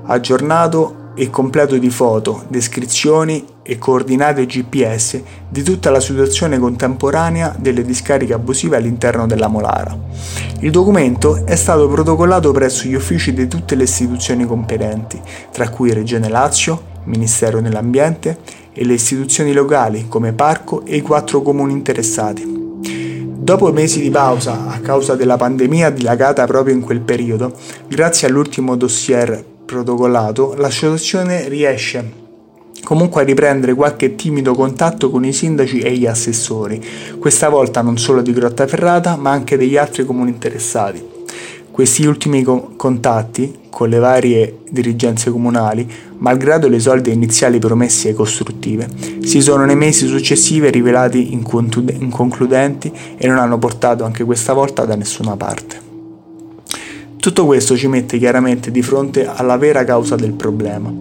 aggiornato 0.06 1.12
e 1.14 1.30
completo 1.30 1.76
di 1.78 1.90
foto, 1.90 2.42
descrizioni 2.48 3.46
e 3.62 3.78
coordinate 3.78 4.46
GPS 4.46 5.22
di 5.48 5.62
tutta 5.62 5.90
la 5.90 6.00
situazione 6.00 6.58
contemporanea 6.58 7.54
delle 7.58 7.84
discariche 7.84 8.34
abusive 8.34 8.76
all'interno 8.76 9.26
della 9.26 9.48
Molara. 9.48 9.96
Il 10.60 10.70
documento 10.70 11.44
è 11.44 11.56
stato 11.56 11.88
protocollato 11.88 12.50
presso 12.52 12.88
gli 12.88 12.94
uffici 12.94 13.32
di 13.32 13.46
tutte 13.46 13.74
le 13.74 13.84
istituzioni 13.84 14.44
competenti, 14.44 15.20
tra 15.50 15.68
cui 15.68 15.92
Regione 15.92 16.28
Lazio, 16.28 16.90
Ministero 17.04 17.60
dell'Ambiente 17.60 18.38
e 18.72 18.84
le 18.84 18.94
istituzioni 18.94 19.52
locali 19.52 20.06
come 20.08 20.32
Parco 20.32 20.84
e 20.84 20.96
i 20.96 21.00
quattro 21.00 21.42
comuni 21.42 21.72
interessati. 21.72 22.60
Dopo 23.42 23.72
mesi 23.72 24.00
di 24.00 24.10
pausa 24.10 24.68
a 24.68 24.78
causa 24.78 25.16
della 25.16 25.36
pandemia 25.36 25.90
dilagata 25.90 26.46
proprio 26.46 26.74
in 26.74 26.80
quel 26.80 27.00
periodo, 27.00 27.52
grazie 27.88 28.28
all'ultimo 28.28 28.76
dossier 28.76 29.44
protocollato, 29.66 30.54
l'associazione 30.56 31.48
riesce 31.48 32.20
comunque 32.84 33.22
a 33.22 33.24
riprendere 33.24 33.74
qualche 33.74 34.14
timido 34.14 34.54
contatto 34.54 35.10
con 35.10 35.24
i 35.24 35.32
sindaci 35.32 35.80
e 35.80 35.92
gli 35.96 36.06
assessori, 36.06 36.82
questa 37.18 37.48
volta 37.48 37.82
non 37.82 37.98
solo 37.98 38.22
di 38.22 38.32
Grottaferrata 38.32 39.16
ma 39.16 39.30
anche 39.30 39.56
degli 39.56 39.76
altri 39.76 40.04
comuni 40.04 40.30
interessati. 40.30 41.10
Questi 41.70 42.04
ultimi 42.04 42.42
co- 42.42 42.72
contatti 42.76 43.60
con 43.70 43.88
le 43.88 43.98
varie 43.98 44.58
dirigenze 44.68 45.30
comunali, 45.30 45.90
malgrado 46.18 46.68
le 46.68 46.78
solide 46.78 47.10
iniziali 47.10 47.58
promesse 47.58 48.10
e 48.10 48.14
costruttive, 48.14 48.86
si 49.24 49.40
sono 49.40 49.64
nei 49.64 49.76
mesi 49.76 50.06
successivi 50.06 50.70
rivelati 50.70 51.32
inconcludenti 51.32 52.92
e 53.16 53.26
non 53.26 53.38
hanno 53.38 53.58
portato 53.58 54.04
anche 54.04 54.24
questa 54.24 54.52
volta 54.52 54.84
da 54.84 54.94
nessuna 54.94 55.36
parte. 55.36 55.91
Tutto 57.22 57.46
questo 57.46 57.76
ci 57.76 57.86
mette 57.86 58.18
chiaramente 58.18 58.72
di 58.72 58.82
fronte 58.82 59.24
alla 59.28 59.56
vera 59.56 59.84
causa 59.84 60.16
del 60.16 60.32
problema, 60.32 60.92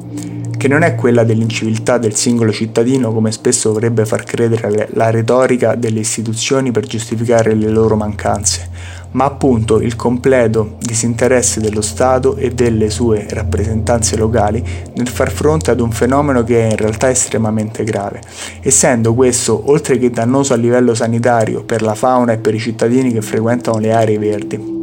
che 0.55 0.67
non 0.67 0.83
è 0.83 0.93
quella 0.93 1.23
dell'inciviltà 1.23 1.97
del 1.97 2.13
singolo 2.13 2.51
cittadino 2.51 3.11
come 3.11 3.31
spesso 3.31 3.69
dovrebbe 3.69 4.05
far 4.05 4.23
credere 4.23 4.87
la 4.93 5.09
retorica 5.09 5.73
delle 5.73 6.01
istituzioni 6.01 6.69
per 6.69 6.85
giustificare 6.85 7.55
le 7.55 7.69
loro 7.69 7.95
mancanze, 7.95 8.69
ma 9.13 9.25
appunto 9.25 9.81
il 9.81 9.95
completo 9.95 10.75
disinteresse 10.77 11.59
dello 11.59 11.81
Stato 11.81 12.35
e 12.35 12.51
delle 12.51 12.91
sue 12.91 13.25
rappresentanze 13.27 14.15
locali 14.15 14.63
nel 14.93 15.07
far 15.07 15.31
fronte 15.31 15.71
ad 15.71 15.79
un 15.79 15.91
fenomeno 15.91 16.43
che 16.43 16.67
è 16.67 16.69
in 16.69 16.77
realtà 16.77 17.09
estremamente 17.09 17.83
grave, 17.83 18.21
essendo 18.61 19.15
questo, 19.15 19.71
oltre 19.71 19.97
che 19.97 20.11
dannoso 20.11 20.53
a 20.53 20.57
livello 20.57 20.93
sanitario 20.93 21.63
per 21.63 21.81
la 21.81 21.95
fauna 21.95 22.33
e 22.33 22.37
per 22.37 22.53
i 22.53 22.59
cittadini 22.59 23.11
che 23.11 23.23
frequentano 23.23 23.79
le 23.79 23.91
aree 23.91 24.19
verdi, 24.19 24.80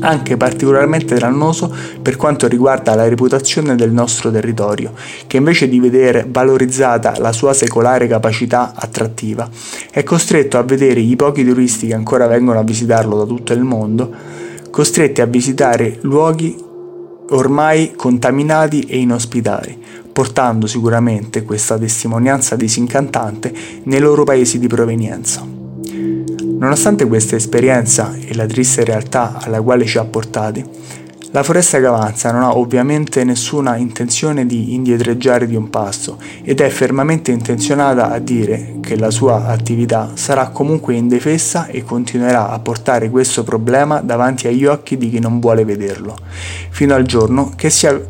anche 0.00 0.36
particolarmente 0.36 1.16
dannoso 1.16 1.74
per 2.00 2.16
quanto 2.16 2.46
riguarda 2.46 2.94
la 2.94 3.08
reputazione 3.08 3.74
del 3.74 3.92
nostro 3.92 4.30
territorio, 4.30 4.92
che 5.26 5.36
invece 5.36 5.68
di 5.68 5.80
vedere 5.80 6.26
valorizzata 6.28 7.18
la 7.18 7.32
sua 7.32 7.52
secolare 7.52 8.06
capacità 8.06 8.72
attrattiva, 8.74 9.48
è 9.90 10.02
costretto 10.02 10.58
a 10.58 10.62
vedere 10.62 11.00
i 11.00 11.16
pochi 11.16 11.44
turisti 11.44 11.88
che 11.88 11.94
ancora 11.94 12.26
vengono 12.26 12.58
a 12.58 12.64
visitarlo 12.64 13.16
da 13.16 13.24
tutto 13.24 13.52
il 13.52 13.62
mondo, 13.62 14.10
costretti 14.70 15.20
a 15.20 15.26
visitare 15.26 15.98
luoghi 16.02 16.66
ormai 17.30 17.92
contaminati 17.94 18.80
e 18.80 18.98
inospitali, 18.98 19.76
portando 20.12 20.66
sicuramente 20.66 21.42
questa 21.42 21.76
testimonianza 21.76 22.56
disincantante 22.56 23.52
nei 23.84 24.00
loro 24.00 24.24
paesi 24.24 24.58
di 24.58 24.66
provenienza. 24.66 25.57
Nonostante 26.58 27.06
questa 27.06 27.36
esperienza 27.36 28.16
e 28.18 28.34
la 28.34 28.46
triste 28.46 28.82
realtà 28.82 29.38
alla 29.40 29.62
quale 29.62 29.86
ci 29.86 29.96
ha 29.96 30.04
portati, 30.04 30.64
La 31.30 31.42
foresta 31.42 31.78
che 31.78 31.84
avanza 31.84 32.32
non 32.32 32.40
ha 32.40 32.56
ovviamente 32.56 33.22
nessuna 33.22 33.76
intenzione 33.76 34.46
di 34.46 34.72
indietreggiare 34.72 35.46
di 35.46 35.54
un 35.54 35.68
passo 35.68 36.18
ed 36.42 36.62
è 36.62 36.70
fermamente 36.70 37.32
intenzionata 37.32 38.10
a 38.10 38.18
dire 38.18 38.76
che 38.80 38.96
la 38.96 39.10
sua 39.10 39.44
attività 39.48 40.12
sarà 40.14 40.48
comunque 40.48 40.94
indefessa 40.94 41.66
e 41.66 41.84
continuerà 41.84 42.48
a 42.48 42.58
portare 42.60 43.10
questo 43.10 43.44
problema 43.44 44.00
davanti 44.00 44.48
agli 44.48 44.64
occhi 44.64 44.96
di 44.96 45.10
chi 45.10 45.18
non 45.18 45.38
vuole 45.38 45.66
vederlo, 45.66 46.16
fino 46.70 46.94
al 46.94 47.04
giorno 47.04 47.52
che 47.54 47.68
sia 47.68 48.00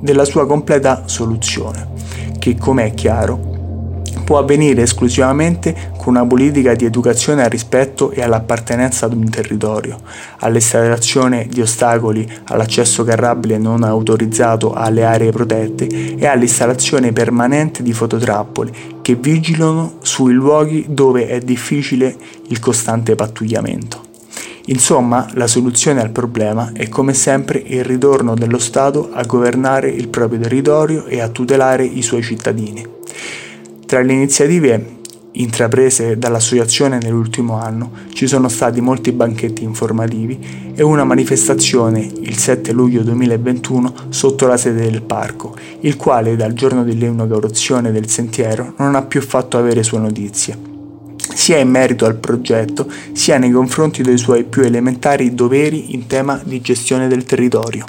della 0.00 0.24
sua 0.24 0.46
completa 0.46 1.02
soluzione, 1.04 1.90
che 2.38 2.56
come 2.56 2.86
è 2.86 2.94
chiaro 2.94 3.51
può 4.24 4.38
avvenire 4.38 4.82
esclusivamente 4.82 5.90
con 5.96 6.14
una 6.14 6.26
politica 6.26 6.74
di 6.74 6.84
educazione 6.84 7.42
al 7.42 7.50
rispetto 7.50 8.10
e 8.10 8.22
all'appartenenza 8.22 9.06
ad 9.06 9.14
un 9.14 9.28
territorio, 9.28 9.98
all'installazione 10.38 11.46
di 11.48 11.60
ostacoli 11.60 12.28
all'accesso 12.44 13.04
carrabile 13.04 13.58
non 13.58 13.82
autorizzato 13.82 14.72
alle 14.72 15.04
aree 15.04 15.30
protette 15.30 15.86
e 16.16 16.26
all'installazione 16.26 17.12
permanente 17.12 17.82
di 17.82 17.92
fototrappole 17.92 18.72
che 19.02 19.14
vigilano 19.14 19.94
sui 20.02 20.32
luoghi 20.32 20.86
dove 20.88 21.26
è 21.26 21.40
difficile 21.40 22.16
il 22.48 22.58
costante 22.58 23.14
pattugliamento. 23.14 24.10
Insomma, 24.66 25.28
la 25.34 25.48
soluzione 25.48 26.00
al 26.00 26.10
problema 26.10 26.70
è 26.72 26.88
come 26.88 27.14
sempre 27.14 27.58
il 27.58 27.82
ritorno 27.82 28.34
dello 28.34 28.58
Stato 28.58 29.10
a 29.12 29.24
governare 29.24 29.90
il 29.90 30.08
proprio 30.08 30.38
territorio 30.38 31.06
e 31.06 31.20
a 31.20 31.28
tutelare 31.28 31.84
i 31.84 32.02
suoi 32.02 32.22
cittadini. 32.22 32.86
Tra 33.92 34.00
le 34.00 34.14
iniziative 34.14 35.00
intraprese 35.32 36.16
dall'associazione 36.16 36.96
nell'ultimo 36.96 37.60
anno 37.60 37.90
ci 38.14 38.26
sono 38.26 38.48
stati 38.48 38.80
molti 38.80 39.12
banchetti 39.12 39.64
informativi 39.64 40.72
e 40.74 40.82
una 40.82 41.04
manifestazione 41.04 42.00
il 42.00 42.38
7 42.38 42.72
luglio 42.72 43.02
2021 43.02 43.94
sotto 44.08 44.46
la 44.46 44.56
sede 44.56 44.90
del 44.90 45.02
parco, 45.02 45.54
il 45.80 45.98
quale 45.98 46.36
dal 46.36 46.54
giorno 46.54 46.84
dell'inaugurazione 46.84 47.92
del 47.92 48.08
sentiero 48.08 48.72
non 48.78 48.94
ha 48.94 49.02
più 49.02 49.20
fatto 49.20 49.58
avere 49.58 49.82
sue 49.82 49.98
notizie, 49.98 50.56
sia 51.34 51.58
in 51.58 51.68
merito 51.68 52.06
al 52.06 52.16
progetto 52.16 52.90
sia 53.12 53.36
nei 53.36 53.50
confronti 53.50 54.02
dei 54.02 54.16
suoi 54.16 54.44
più 54.44 54.62
elementari 54.62 55.34
doveri 55.34 55.92
in 55.92 56.06
tema 56.06 56.40
di 56.42 56.62
gestione 56.62 57.08
del 57.08 57.24
territorio. 57.24 57.84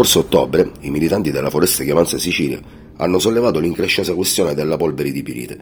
Scorso 0.00 0.20
ottobre 0.20 0.70
i 0.80 0.90
militanti 0.90 1.30
della 1.30 1.50
Foresta 1.50 1.84
che 1.84 1.90
avanza 1.90 2.16
Sicilia 2.16 2.58
hanno 2.96 3.18
sollevato 3.18 3.58
l'incresciosa 3.58 4.14
questione 4.14 4.54
della 4.54 4.78
polvere 4.78 5.12
di 5.12 5.22
pirite, 5.22 5.58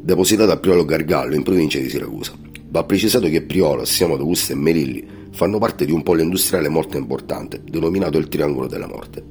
depositata 0.00 0.52
a 0.52 0.56
Priolo 0.56 0.86
Gargallo 0.86 1.34
in 1.34 1.42
provincia 1.42 1.78
di 1.78 1.90
Siracusa. 1.90 2.32
Va 2.70 2.84
precisato 2.84 3.28
che 3.28 3.42
Priolo, 3.42 3.84
Siamo 3.84 4.16
d'Augusta 4.16 4.54
e 4.54 4.56
Melilli 4.56 5.06
fanno 5.32 5.58
parte 5.58 5.84
di 5.84 5.92
un 5.92 6.02
polo 6.02 6.22
industriale 6.22 6.70
molto 6.70 6.96
importante, 6.96 7.60
denominato 7.62 8.16
il 8.16 8.28
Triangolo 8.28 8.68
della 8.68 8.86
Morte. 8.86 9.22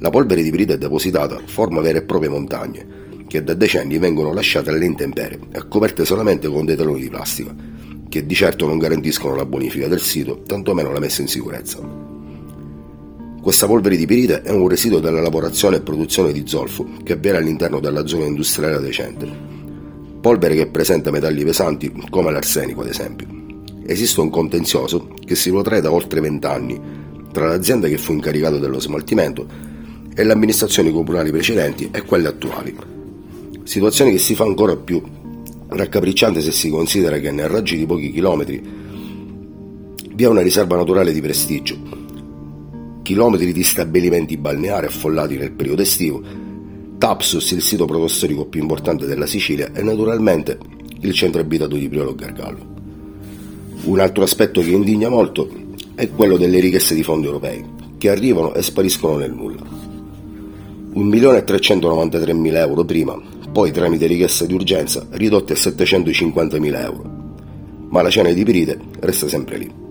La 0.00 0.10
polvere 0.10 0.42
di 0.42 0.50
pirite 0.50 0.76
depositata 0.76 1.40
forma 1.44 1.80
vere 1.80 1.98
e 1.98 2.02
proprie 2.02 2.28
montagne, 2.28 2.86
che 3.28 3.44
da 3.44 3.54
decenni 3.54 3.98
vengono 3.98 4.32
lasciate 4.32 4.70
alle 4.70 4.84
intemperie 4.84 5.38
e 5.52 5.68
coperte 5.68 6.04
solamente 6.04 6.48
con 6.48 6.64
dei 6.64 6.74
taloni 6.74 7.02
di 7.02 7.08
plastica, 7.08 7.54
che 8.08 8.26
di 8.26 8.34
certo 8.34 8.66
non 8.66 8.78
garantiscono 8.78 9.36
la 9.36 9.46
bonifica 9.46 9.86
del 9.86 10.00
sito, 10.00 10.42
tantomeno 10.42 10.90
la 10.90 10.98
messa 10.98 11.22
in 11.22 11.28
sicurezza. 11.28 12.11
Questa 13.42 13.66
polvere 13.66 13.96
di 13.96 14.06
pirite 14.06 14.42
è 14.42 14.52
un 14.52 14.68
residuo 14.68 15.00
della 15.00 15.20
lavorazione 15.20 15.78
e 15.78 15.80
produzione 15.80 16.30
di 16.30 16.44
zolfo 16.46 16.86
che 17.02 17.14
avviene 17.14 17.38
all'interno 17.38 17.80
della 17.80 18.06
zona 18.06 18.24
industriale 18.24 18.76
adiacente. 18.76 19.28
Polvere 20.20 20.54
che 20.54 20.68
presenta 20.68 21.10
metalli 21.10 21.42
pesanti 21.42 21.92
come 22.08 22.30
l'arsenico 22.30 22.82
ad 22.82 22.86
esempio. 22.86 23.26
Esiste 23.84 24.20
un 24.20 24.30
contenzioso 24.30 25.08
che 25.24 25.34
si 25.34 25.50
protrae 25.50 25.80
da 25.80 25.90
oltre 25.90 26.20
vent'anni 26.20 26.80
tra 27.32 27.48
l'azienda 27.48 27.88
che 27.88 27.98
fu 27.98 28.12
incaricata 28.12 28.58
dello 28.58 28.78
smaltimento 28.78 29.44
e 30.14 30.22
le 30.22 30.32
amministrazioni 30.32 30.92
comunali 30.92 31.32
precedenti 31.32 31.88
e 31.90 32.02
quelle 32.02 32.28
attuali. 32.28 32.76
Situazione 33.64 34.12
che 34.12 34.18
si 34.18 34.36
fa 34.36 34.44
ancora 34.44 34.76
più 34.76 35.02
raccapricciante 35.66 36.40
se 36.40 36.52
si 36.52 36.70
considera 36.70 37.18
che 37.18 37.32
nel 37.32 37.48
raggio 37.48 37.74
di 37.74 37.86
pochi 37.86 38.12
chilometri 38.12 38.62
vi 40.14 40.22
è 40.22 40.28
una 40.28 40.42
riserva 40.42 40.76
naturale 40.76 41.12
di 41.12 41.20
prestigio, 41.20 42.01
chilometri 43.12 43.52
di 43.52 43.62
stabilimenti 43.62 44.38
balneari 44.38 44.86
affollati 44.86 45.36
nel 45.36 45.52
periodo 45.52 45.82
estivo, 45.82 46.22
Tapsus, 46.96 47.50
il 47.50 47.60
sito 47.60 47.84
protostorico 47.84 48.46
più 48.46 48.62
importante 48.62 49.04
della 49.04 49.26
Sicilia, 49.26 49.70
e 49.74 49.82
naturalmente 49.82 50.58
il 51.00 51.12
centro 51.12 51.42
abitato 51.42 51.76
di 51.76 51.90
Priolo 51.90 52.14
Gargallo. 52.14 52.70
Un 53.84 54.00
altro 54.00 54.22
aspetto 54.22 54.62
che 54.62 54.70
indigna 54.70 55.10
molto 55.10 55.46
è 55.94 56.08
quello 56.08 56.38
delle 56.38 56.58
richieste 56.58 56.94
di 56.94 57.02
fondi 57.02 57.26
europei, 57.26 57.62
che 57.98 58.08
arrivano 58.08 58.54
e 58.54 58.62
spariscono 58.62 59.18
nel 59.18 59.32
nulla. 59.32 59.62
1.393.000 60.94 62.56
euro 62.56 62.84
prima, 62.84 63.20
poi 63.52 63.72
tramite 63.72 64.06
richiesta 64.06 64.46
di 64.46 64.54
urgenza 64.54 65.06
ridotte 65.10 65.52
a 65.52 65.56
750.000 65.56 66.82
euro. 66.82 67.10
Ma 67.90 68.00
la 68.00 68.08
cena 68.08 68.32
di 68.32 68.42
Pirite 68.42 68.78
resta 69.00 69.28
sempre 69.28 69.58
lì. 69.58 69.81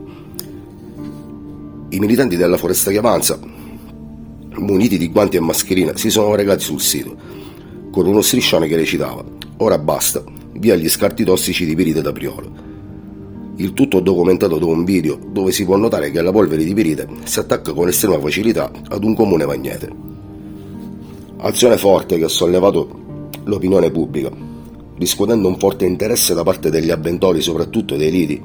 I 1.93 1.99
militanti 1.99 2.37
della 2.37 2.55
Foresta 2.55 2.89
che 2.89 2.99
avanza, 2.99 3.37
muniti 4.55 4.97
di 4.97 5.09
guanti 5.09 5.35
e 5.35 5.41
mascherina, 5.41 5.97
si 5.97 6.09
sono 6.09 6.33
recati 6.35 6.63
sul 6.63 6.79
sito, 6.79 7.17
con 7.91 8.07
uno 8.07 8.21
striscione 8.21 8.67
che 8.67 8.77
recitava 8.77 9.21
Ora 9.57 9.77
basta, 9.77 10.23
via 10.53 10.75
gli 10.75 10.87
scarti 10.87 11.25
tossici 11.25 11.65
di 11.65 11.75
Pirite 11.75 12.01
da 12.01 12.13
Priolo. 12.13 12.49
Il 13.57 13.73
tutto 13.73 13.99
documentato 13.99 14.57
da 14.57 14.65
un 14.67 14.85
video 14.85 15.19
dove 15.33 15.51
si 15.51 15.65
può 15.65 15.75
notare 15.75 16.11
che 16.11 16.21
la 16.21 16.31
polvere 16.31 16.63
di 16.63 16.73
pirite 16.73 17.07
si 17.25 17.39
attacca 17.39 17.73
con 17.73 17.89
estrema 17.89 18.17
facilità 18.19 18.71
ad 18.87 19.03
un 19.03 19.13
comune 19.13 19.45
magnete. 19.45 19.89
Azione 21.39 21.75
forte 21.75 22.17
che 22.17 22.23
ha 22.23 22.29
sollevato 22.29 23.27
l'opinione 23.43 23.91
pubblica, 23.91 24.31
riscuotendo 24.97 25.45
un 25.45 25.59
forte 25.59 25.85
interesse 25.85 26.33
da 26.33 26.43
parte 26.43 26.69
degli 26.69 26.89
avventori, 26.89 27.41
soprattutto 27.41 27.97
dei 27.97 28.11
lidi, 28.11 28.41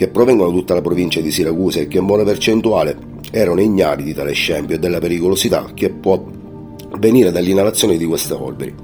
che 0.00 0.08
provengono 0.08 0.48
da 0.48 0.56
tutta 0.56 0.72
la 0.72 0.80
provincia 0.80 1.20
di 1.20 1.30
Siracusa 1.30 1.80
e 1.80 1.86
che 1.86 1.98
in 1.98 2.06
buona 2.06 2.24
percentuale 2.24 2.96
erano 3.30 3.60
ignari 3.60 4.02
di 4.02 4.14
tale 4.14 4.32
scempio 4.32 4.76
e 4.76 4.78
della 4.78 4.98
pericolosità 4.98 5.72
che 5.74 5.90
può 5.90 6.24
venire 6.98 7.30
dall'inalazione 7.30 7.98
di 7.98 8.06
queste 8.06 8.34
polveri. 8.34 8.74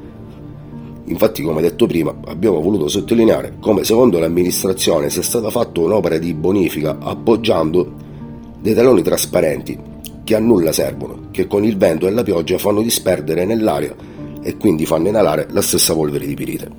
Infatti, 1.06 1.42
come 1.42 1.62
detto 1.62 1.86
prima, 1.86 2.14
abbiamo 2.26 2.60
voluto 2.60 2.88
sottolineare 2.88 3.56
come 3.60 3.82
secondo 3.82 4.18
l'amministrazione 4.18 5.08
sia 5.08 5.22
stata 5.22 5.48
fatta 5.48 5.80
un'opera 5.80 6.18
di 6.18 6.34
bonifica 6.34 6.98
appoggiando 7.00 7.94
dei 8.60 8.74
taloni 8.74 9.00
trasparenti 9.00 9.78
che 10.22 10.34
a 10.34 10.38
nulla 10.38 10.72
servono, 10.72 11.28
che 11.30 11.46
con 11.46 11.64
il 11.64 11.78
vento 11.78 12.06
e 12.06 12.10
la 12.10 12.24
pioggia 12.24 12.58
fanno 12.58 12.82
disperdere 12.82 13.46
nell'aria 13.46 13.96
e 14.42 14.58
quindi 14.58 14.84
fanno 14.84 15.08
inalare 15.08 15.46
la 15.52 15.62
stessa 15.62 15.94
polvere 15.94 16.26
di 16.26 16.34
pirite. 16.34 16.70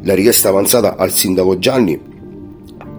La 0.00 0.14
richiesta 0.14 0.48
avanzata 0.48 0.96
al 0.96 1.12
sindaco 1.12 1.56
Gianni, 1.60 2.10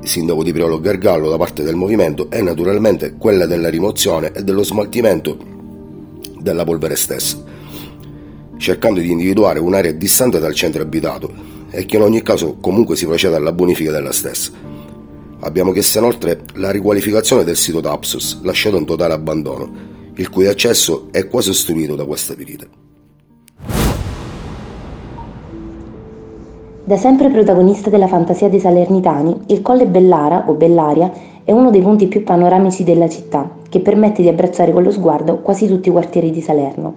sindaco 0.08 0.44
di 0.44 0.52
Priolo 0.52 0.80
Gargallo 0.80 1.30
da 1.30 1.38
parte 1.38 1.64
del 1.64 1.76
movimento, 1.76 2.30
è 2.30 2.42
naturalmente 2.42 3.16
quella 3.18 3.46
della 3.46 3.70
rimozione 3.70 4.32
e 4.32 4.44
dello 4.44 4.64
smaltimento 4.64 5.38
della 6.40 6.64
polvere 6.64 6.96
stessa, 6.96 7.42
cercando 8.58 9.00
di 9.00 9.10
individuare 9.10 9.60
un'area 9.60 9.92
distante 9.92 10.40
dal 10.40 10.54
centro 10.54 10.82
abitato 10.82 11.32
e 11.70 11.86
che 11.86 11.96
in 11.96 12.04
ogni 12.04 12.22
caso 12.22 12.58
comunque 12.60 12.96
si 12.96 13.06
proceda 13.06 13.38
alla 13.38 13.52
bonifica 13.52 13.92
della 13.92 14.12
stessa. 14.12 14.52
Abbiamo 15.40 15.72
chiesto 15.72 15.98
inoltre 15.98 16.42
la 16.56 16.72
riqualificazione 16.72 17.44
del 17.44 17.58
sito 17.58 17.82
Tapsus, 17.82 18.42
lasciato 18.44 18.78
in 18.78 18.86
totale 18.86 19.14
abbandono, 19.14 19.72
il 20.16 20.30
cui 20.30 20.48
accesso 20.48 21.08
è 21.12 21.28
quasi 21.28 21.50
ostruito 21.50 21.96
da 21.96 22.06
questa 22.06 22.34
pirite. 22.34 22.83
Da 26.86 26.98
sempre 26.98 27.30
protagonista 27.30 27.90
della 27.90 28.08
fantasia 28.08 28.50
dei 28.50 28.60
salernitani, 28.60 29.44
il 29.46 29.62
Colle 29.62 29.86
Bellara 29.86 30.44
o 30.48 30.54
Bellaria 30.54 31.10
è 31.46 31.54
uno 31.54 31.70
dei 31.70 31.82
punti 31.82 32.08
più 32.08 32.24
panoramici 32.24 32.84
della 32.84 33.08
città, 33.08 33.50
che 33.70 33.80
permette 33.80 34.22
di 34.22 34.28
abbracciare 34.28 34.74
con 34.74 34.84
lo 34.84 34.92
sguardo 34.92 35.38
quasi 35.38 35.66
tutti 35.66 35.88
i 35.88 35.94
quartieri 35.94 36.30
di 36.30 36.42
Salerno. 36.42 36.96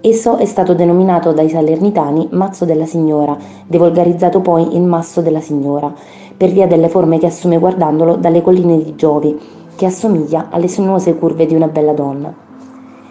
Esso 0.00 0.36
è 0.36 0.46
stato 0.46 0.74
denominato 0.74 1.30
dai 1.30 1.48
salernitani 1.48 2.26
Mazzo 2.32 2.64
della 2.64 2.86
Signora, 2.86 3.36
devolgarizzato 3.68 4.40
poi 4.40 4.74
in 4.74 4.88
Masso 4.88 5.20
della 5.20 5.40
Signora, 5.40 5.94
per 6.36 6.50
via 6.50 6.66
delle 6.66 6.88
forme 6.88 7.20
che 7.20 7.26
assume 7.26 7.58
guardandolo 7.58 8.16
dalle 8.16 8.42
colline 8.42 8.82
di 8.82 8.96
Giovi, 8.96 9.38
che 9.76 9.86
assomiglia 9.86 10.48
alle 10.50 10.66
sinuose 10.66 11.14
curve 11.14 11.46
di 11.46 11.54
una 11.54 11.68
bella 11.68 11.92
donna. 11.92 12.34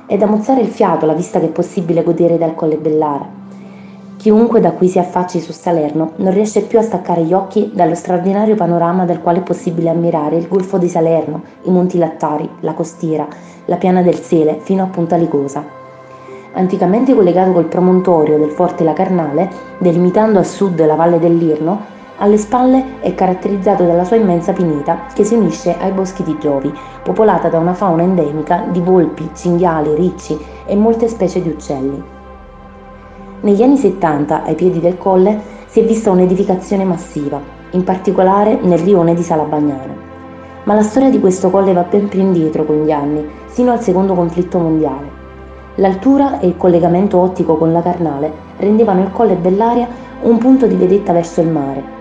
È 0.05 0.17
da 0.17 0.25
mozzare 0.25 0.59
il 0.59 0.67
fiato 0.67 1.05
la 1.05 1.13
vista 1.13 1.39
che 1.39 1.45
è 1.45 1.51
possibile 1.51 2.03
godere 2.03 2.37
dal 2.37 2.55
Colle 2.55 2.75
Bellara. 2.75 3.38
Chiunque 4.19 4.59
da 4.59 4.73
qui 4.73 4.89
si 4.89 4.99
affacci 4.99 5.39
su 5.39 5.53
Salerno 5.53 6.11
non 6.17 6.33
riesce 6.33 6.63
più 6.63 6.77
a 6.77 6.81
staccare 6.81 7.23
gli 7.23 7.31
occhi 7.31 7.71
dallo 7.73 7.95
straordinario 7.95 8.53
panorama 8.53 9.05
del 9.05 9.21
quale 9.21 9.37
è 9.37 9.43
possibile 9.43 9.87
ammirare 9.87 10.35
il 10.35 10.49
golfo 10.49 10.77
di 10.77 10.89
Salerno, 10.89 11.41
i 11.63 11.71
Monti 11.71 11.97
Lattari, 11.97 12.49
la 12.59 12.73
costiera, 12.73 13.25
la 13.63 13.77
piana 13.77 14.01
del 14.01 14.19
Sele 14.19 14.59
fino 14.59 14.83
a 14.83 14.87
Punta 14.87 15.15
Ligosa. 15.15 15.63
Anticamente 16.51 17.15
collegato 17.15 17.53
col 17.53 17.67
promontorio 17.67 18.37
del 18.37 18.49
Forte 18.49 18.83
La 18.83 18.91
Carnale, 18.91 19.49
delimitando 19.77 20.39
a 20.39 20.43
sud 20.43 20.85
la 20.85 20.95
valle 20.95 21.19
dell'Irno, 21.19 21.79
alle 22.17 22.37
spalle 22.37 22.99
è 22.99 23.15
caratterizzato 23.15 23.85
dalla 23.85 24.03
sua 24.03 24.17
immensa 24.17 24.51
pineta 24.51 25.05
che 25.13 25.23
si 25.23 25.35
unisce 25.35 25.77
ai 25.79 25.93
boschi 25.93 26.23
di 26.23 26.35
Giovi, 26.41 26.73
popolata 27.03 27.47
da 27.47 27.57
una 27.57 27.73
fauna 27.73 28.03
endemica 28.03 28.65
di 28.69 28.81
volpi, 28.81 29.29
cinghiali, 29.33 29.95
ricci 29.95 30.37
e 30.65 30.75
molte 30.75 31.07
specie 31.07 31.41
di 31.41 31.47
uccelli. 31.47 32.17
Negli 33.41 33.61
anni 33.61 33.77
70, 33.77 34.43
ai 34.43 34.55
piedi 34.55 34.79
del 34.79 34.97
colle, 34.97 35.39
si 35.67 35.79
è 35.79 35.85
vista 35.85 36.11
un'edificazione 36.11 36.83
massiva, 36.83 37.39
in 37.71 37.83
particolare 37.83 38.59
nel 38.61 38.79
rione 38.79 39.13
di 39.13 39.23
Salabagnano. 39.23 40.07
Ma 40.63 40.73
la 40.73 40.81
storia 40.81 41.09
di 41.09 41.19
questo 41.19 41.49
colle 41.49 41.73
va 41.73 41.83
ben 41.83 42.07
più 42.07 42.19
indietro 42.19 42.65
con 42.65 42.83
gli 42.83 42.91
anni, 42.91 43.27
sino 43.47 43.71
al 43.71 43.81
secondo 43.81 44.13
conflitto 44.13 44.59
mondiale. 44.59 45.17
L'altura 45.75 46.39
e 46.39 46.47
il 46.47 46.57
collegamento 46.57 47.17
ottico 47.19 47.55
con 47.55 47.71
la 47.71 47.81
Carnale 47.81 48.31
rendevano 48.57 49.01
il 49.01 49.11
colle 49.11 49.35
Bellaria 49.35 49.87
un 50.21 50.37
punto 50.37 50.67
di 50.67 50.75
vedetta 50.75 51.13
verso 51.13 51.39
il 51.41 51.47
mare 51.47 51.97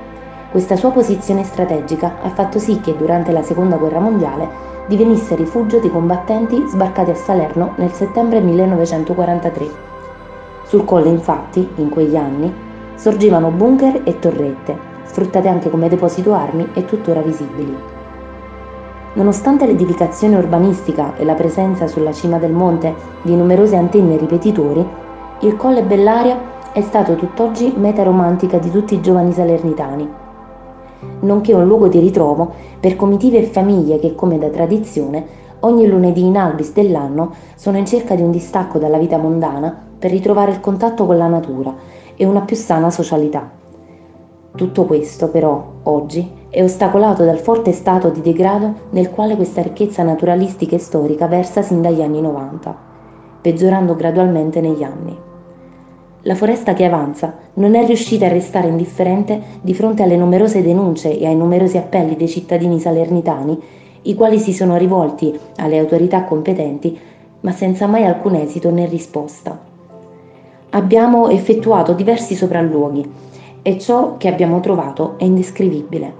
questa 0.51 0.77
sua 0.77 0.91
posizione 0.91 1.45
strategica 1.45 2.21
ha 2.23 2.31
fatto 2.31 2.59
sì 2.59 2.81
che 2.81 2.97
durante 2.97 3.33
la 3.33 3.43
Seconda 3.43 3.77
Guerra 3.77 4.01
Mondiale 4.01 4.49
divenisse 4.87 5.35
rifugio 5.35 5.79
di 5.79 5.91
combattenti 5.91 6.65
sbarcati 6.69 7.11
a 7.11 7.15
Salerno 7.15 7.75
nel 7.77 7.93
settembre 7.93 8.41
1943. 8.41 9.98
Sul 10.69 10.85
colle 10.85 11.09
infatti, 11.09 11.67
in 11.77 11.89
quegli 11.89 12.15
anni, 12.15 12.53
sorgevano 12.95 13.51
bunker 13.51 14.03
e 14.05 14.19
torrette, 14.19 14.77
sfruttate 15.05 15.49
anche 15.49 15.71
come 15.71 15.89
deposito 15.89 16.35
armi 16.35 16.69
e 16.75 16.85
tuttora 16.85 17.23
visibili. 17.23 17.75
Nonostante 19.15 19.65
l'edificazione 19.65 20.37
urbanistica 20.37 21.17
e 21.17 21.25
la 21.25 21.33
presenza 21.33 21.87
sulla 21.87 22.13
cima 22.13 22.37
del 22.37 22.53
monte 22.53 22.95
di 23.23 23.35
numerose 23.35 23.77
antenne 23.77 24.19
ripetitori, 24.19 24.87
il 25.41 25.57
Colle 25.57 25.83
Bellaria 25.85 26.39
è 26.73 26.83
stato 26.83 27.15
tutt'oggi 27.15 27.73
meta 27.75 28.03
romantica 28.03 28.59
di 28.59 28.71
tutti 28.71 28.93
i 28.93 29.01
giovani 29.01 29.33
salernitani 29.33 30.27
nonché 31.21 31.53
un 31.53 31.67
luogo 31.67 31.89
di 31.89 32.01
ritrovo 32.01 32.53
per 32.81 32.97
comitive 32.97 33.39
e 33.39 33.45
famiglie 33.45 33.99
che, 33.99 34.15
come 34.15 34.39
da 34.39 34.49
tradizione, 34.49 35.25
ogni 35.61 35.87
lunedì 35.87 36.25
in 36.25 36.37
albis 36.37 36.73
dell'anno 36.73 37.33
sono 37.55 37.79
in 37.79 37.87
cerca 37.87 38.15
di 38.15 38.23
un 38.23 38.31
distacco 38.31 38.79
dalla 38.79 38.99
vita 38.99 39.17
mondana 39.17 39.88
per 39.99 40.11
ritrovare 40.11 40.53
il 40.53 40.61
contatto 40.61 41.07
con 41.07 41.17
la 41.17 41.27
natura 41.27 41.75
e 42.17 42.25
una 42.25 42.43
più 42.43 42.57
sana 42.57 42.91
socialità. 42.91 43.51
Tutto 44.55 44.85
questo, 44.85 45.29
però, 45.29 45.65
oggi 45.85 46.37
è 46.49 46.63
ostacolato 46.63 47.25
dal 47.25 47.39
forte 47.39 47.73
stato 47.73 48.09
di 48.09 48.21
degrado 48.21 48.75
nel 48.91 49.11
quale 49.11 49.37
questa 49.37 49.63
ricchezza 49.63 50.03
naturalistica 50.03 50.77
e 50.77 50.79
storica 50.79 51.27
versa 51.27 51.63
sin 51.63 51.83
dagli 51.83 52.01
anni 52.01 52.21
90, 52.21 52.77
peggiorando 53.43 53.95
gradualmente 53.95 54.61
negli 54.61 54.83
anni. 54.83 55.17
La 56.23 56.35
foresta 56.35 56.73
che 56.73 56.85
avanza 56.85 57.37
non 57.55 57.75
è 57.75 57.87
riuscita 57.87 58.27
a 58.27 58.31
restare 58.31 58.69
indifferente 58.69 59.41
di 59.61 59.75
fronte 59.75 60.03
alle 60.03 60.17
numerose 60.17 60.63
denunce 60.63 61.17
e 61.17 61.27
ai 61.27 61.37
numerosi 61.37 61.77
appelli 61.77 62.17
dei 62.17 62.29
cittadini 62.29 62.81
salernitani, 62.81 63.63
i 64.03 64.15
quali 64.15 64.39
si 64.39 64.53
sono 64.53 64.77
rivolti 64.77 65.39
alle 65.57 65.79
autorità 65.79 66.25
competenti, 66.25 66.99
ma 67.41 67.53
senza 67.53 67.87
mai 67.87 68.05
alcun 68.05 68.35
esito 68.35 68.71
né 68.71 68.87
risposta. 68.87 69.68
Abbiamo 70.71 71.31
effettuato 71.31 71.95
diversi 71.95 72.35
sopralluoghi 72.35 73.11
e 73.63 73.79
ciò 73.79 74.19
che 74.19 74.29
abbiamo 74.29 74.61
trovato 74.61 75.15
è 75.17 75.25
indescrivibile. 75.25 76.13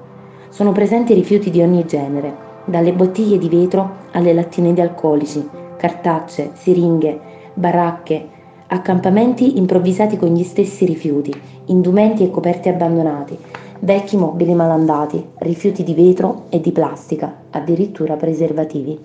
Sono 0.49 0.73
presenti 0.73 1.13
rifiuti 1.13 1.51
di 1.51 1.61
ogni 1.61 1.85
genere, 1.85 2.35
dalle 2.65 2.95
bottiglie 2.95 3.37
di 3.37 3.51
vetro 3.51 4.07
alle 4.13 4.33
lattine 4.33 4.73
di 4.73 4.81
alcolici, 4.81 5.47
cartacce, 5.77 6.53
siringhe, 6.55 7.21
baracche, 7.53 8.27
accampamenti 8.69 9.59
improvvisati 9.59 10.17
con 10.17 10.31
gli 10.31 10.45
stessi 10.45 10.87
rifiuti, 10.87 11.31
indumenti 11.67 12.25
e 12.25 12.31
coperti 12.31 12.71
abbandonati, 12.71 13.37
vecchi 13.81 14.17
mobili 14.17 14.55
malandati, 14.55 15.23
rifiuti 15.41 15.85
di 15.85 15.93
vetro 15.93 16.45
e 16.49 16.63
di 16.63 16.73
plastica, 16.73 17.35
addirittura 17.51 18.15
preservativi. 18.15 18.99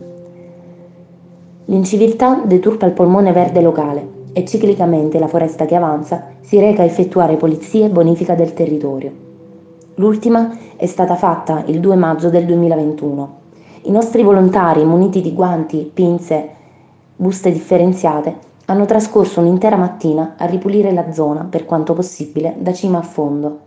L'inciviltà 1.65 2.41
deturpa 2.45 2.85
il 2.85 2.93
polmone 2.93 3.33
verde 3.33 3.61
locale 3.61 4.12
e 4.33 4.45
ciclicamente 4.45 5.19
la 5.19 5.27
foresta 5.27 5.65
che 5.65 5.75
avanza 5.75 6.31
si 6.41 6.59
reca 6.59 6.81
a 6.81 6.85
effettuare 6.85 7.37
pulizia 7.37 7.85
e 7.85 7.89
bonifica 7.89 8.35
del 8.35 8.53
territorio. 8.53 9.11
L'ultima 9.95 10.57
è 10.75 10.87
stata 10.87 11.15
fatta 11.15 11.63
il 11.67 11.79
2 11.79 11.95
maggio 11.95 12.29
del 12.29 12.45
2021. 12.45 13.41
I 13.83 13.91
nostri 13.91 14.23
volontari, 14.23 14.83
muniti 14.83 15.21
di 15.21 15.33
guanti, 15.33 15.89
pinze, 15.93 16.49
buste 17.15 17.51
differenziate, 17.51 18.51
hanno 18.65 18.85
trascorso 18.85 19.39
un'intera 19.39 19.75
mattina 19.75 20.35
a 20.37 20.45
ripulire 20.45 20.91
la 20.91 21.11
zona, 21.11 21.45
per 21.49 21.65
quanto 21.65 21.93
possibile, 21.93 22.55
da 22.57 22.73
cima 22.73 22.97
a 22.97 23.03
fondo. 23.03 23.59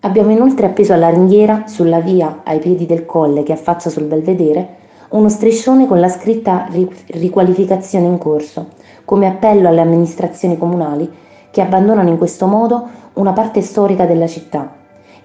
Abbiamo 0.00 0.30
inoltre 0.30 0.66
appeso 0.66 0.92
alla 0.94 1.10
ringhiera, 1.10 1.64
sulla 1.66 2.00
via 2.00 2.40
ai 2.44 2.60
piedi 2.60 2.86
del 2.86 3.04
colle 3.04 3.42
che 3.42 3.52
affaccia 3.52 3.90
sul 3.90 4.04
belvedere, 4.04 4.80
uno 5.10 5.28
striscione 5.28 5.86
con 5.86 6.00
la 6.00 6.08
scritta 6.08 6.66
riqualificazione 7.08 8.06
in 8.06 8.18
corso, 8.18 8.68
come 9.12 9.26
appello 9.26 9.68
alle 9.68 9.82
amministrazioni 9.82 10.56
comunali 10.56 11.06
che 11.50 11.60
abbandonano 11.60 12.08
in 12.08 12.16
questo 12.16 12.46
modo 12.46 12.88
una 13.12 13.34
parte 13.34 13.60
storica 13.60 14.06
della 14.06 14.26
città. 14.26 14.74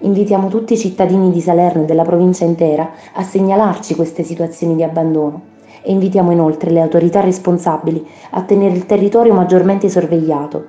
Invitiamo 0.00 0.48
tutti 0.48 0.74
i 0.74 0.76
cittadini 0.76 1.30
di 1.30 1.40
Salerno 1.40 1.84
e 1.84 1.84
della 1.86 2.02
provincia 2.02 2.44
intera 2.44 2.90
a 3.14 3.22
segnalarci 3.22 3.94
queste 3.94 4.24
situazioni 4.24 4.76
di 4.76 4.82
abbandono 4.82 5.40
e 5.80 5.90
invitiamo 5.90 6.30
inoltre 6.30 6.70
le 6.70 6.82
autorità 6.82 7.20
responsabili 7.20 8.06
a 8.32 8.42
tenere 8.42 8.74
il 8.74 8.84
territorio 8.84 9.32
maggiormente 9.32 9.88
sorvegliato. 9.88 10.66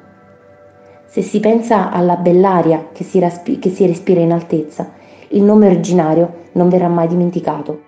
Se 1.05 1.21
si 1.21 1.41
pensa 1.41 1.91
alla 1.91 2.15
bell'aria 2.15 2.87
che 2.93 3.03
si, 3.03 3.19
raspi- 3.19 3.59
che 3.59 3.69
si 3.69 3.85
respira 3.85 4.21
in 4.21 4.31
altezza, 4.31 4.91
il 5.31 5.43
nome 5.43 5.65
originario 5.65 6.35
non 6.53 6.69
verrà 6.69 6.87
mai 6.87 7.09
dimenticato. 7.09 7.87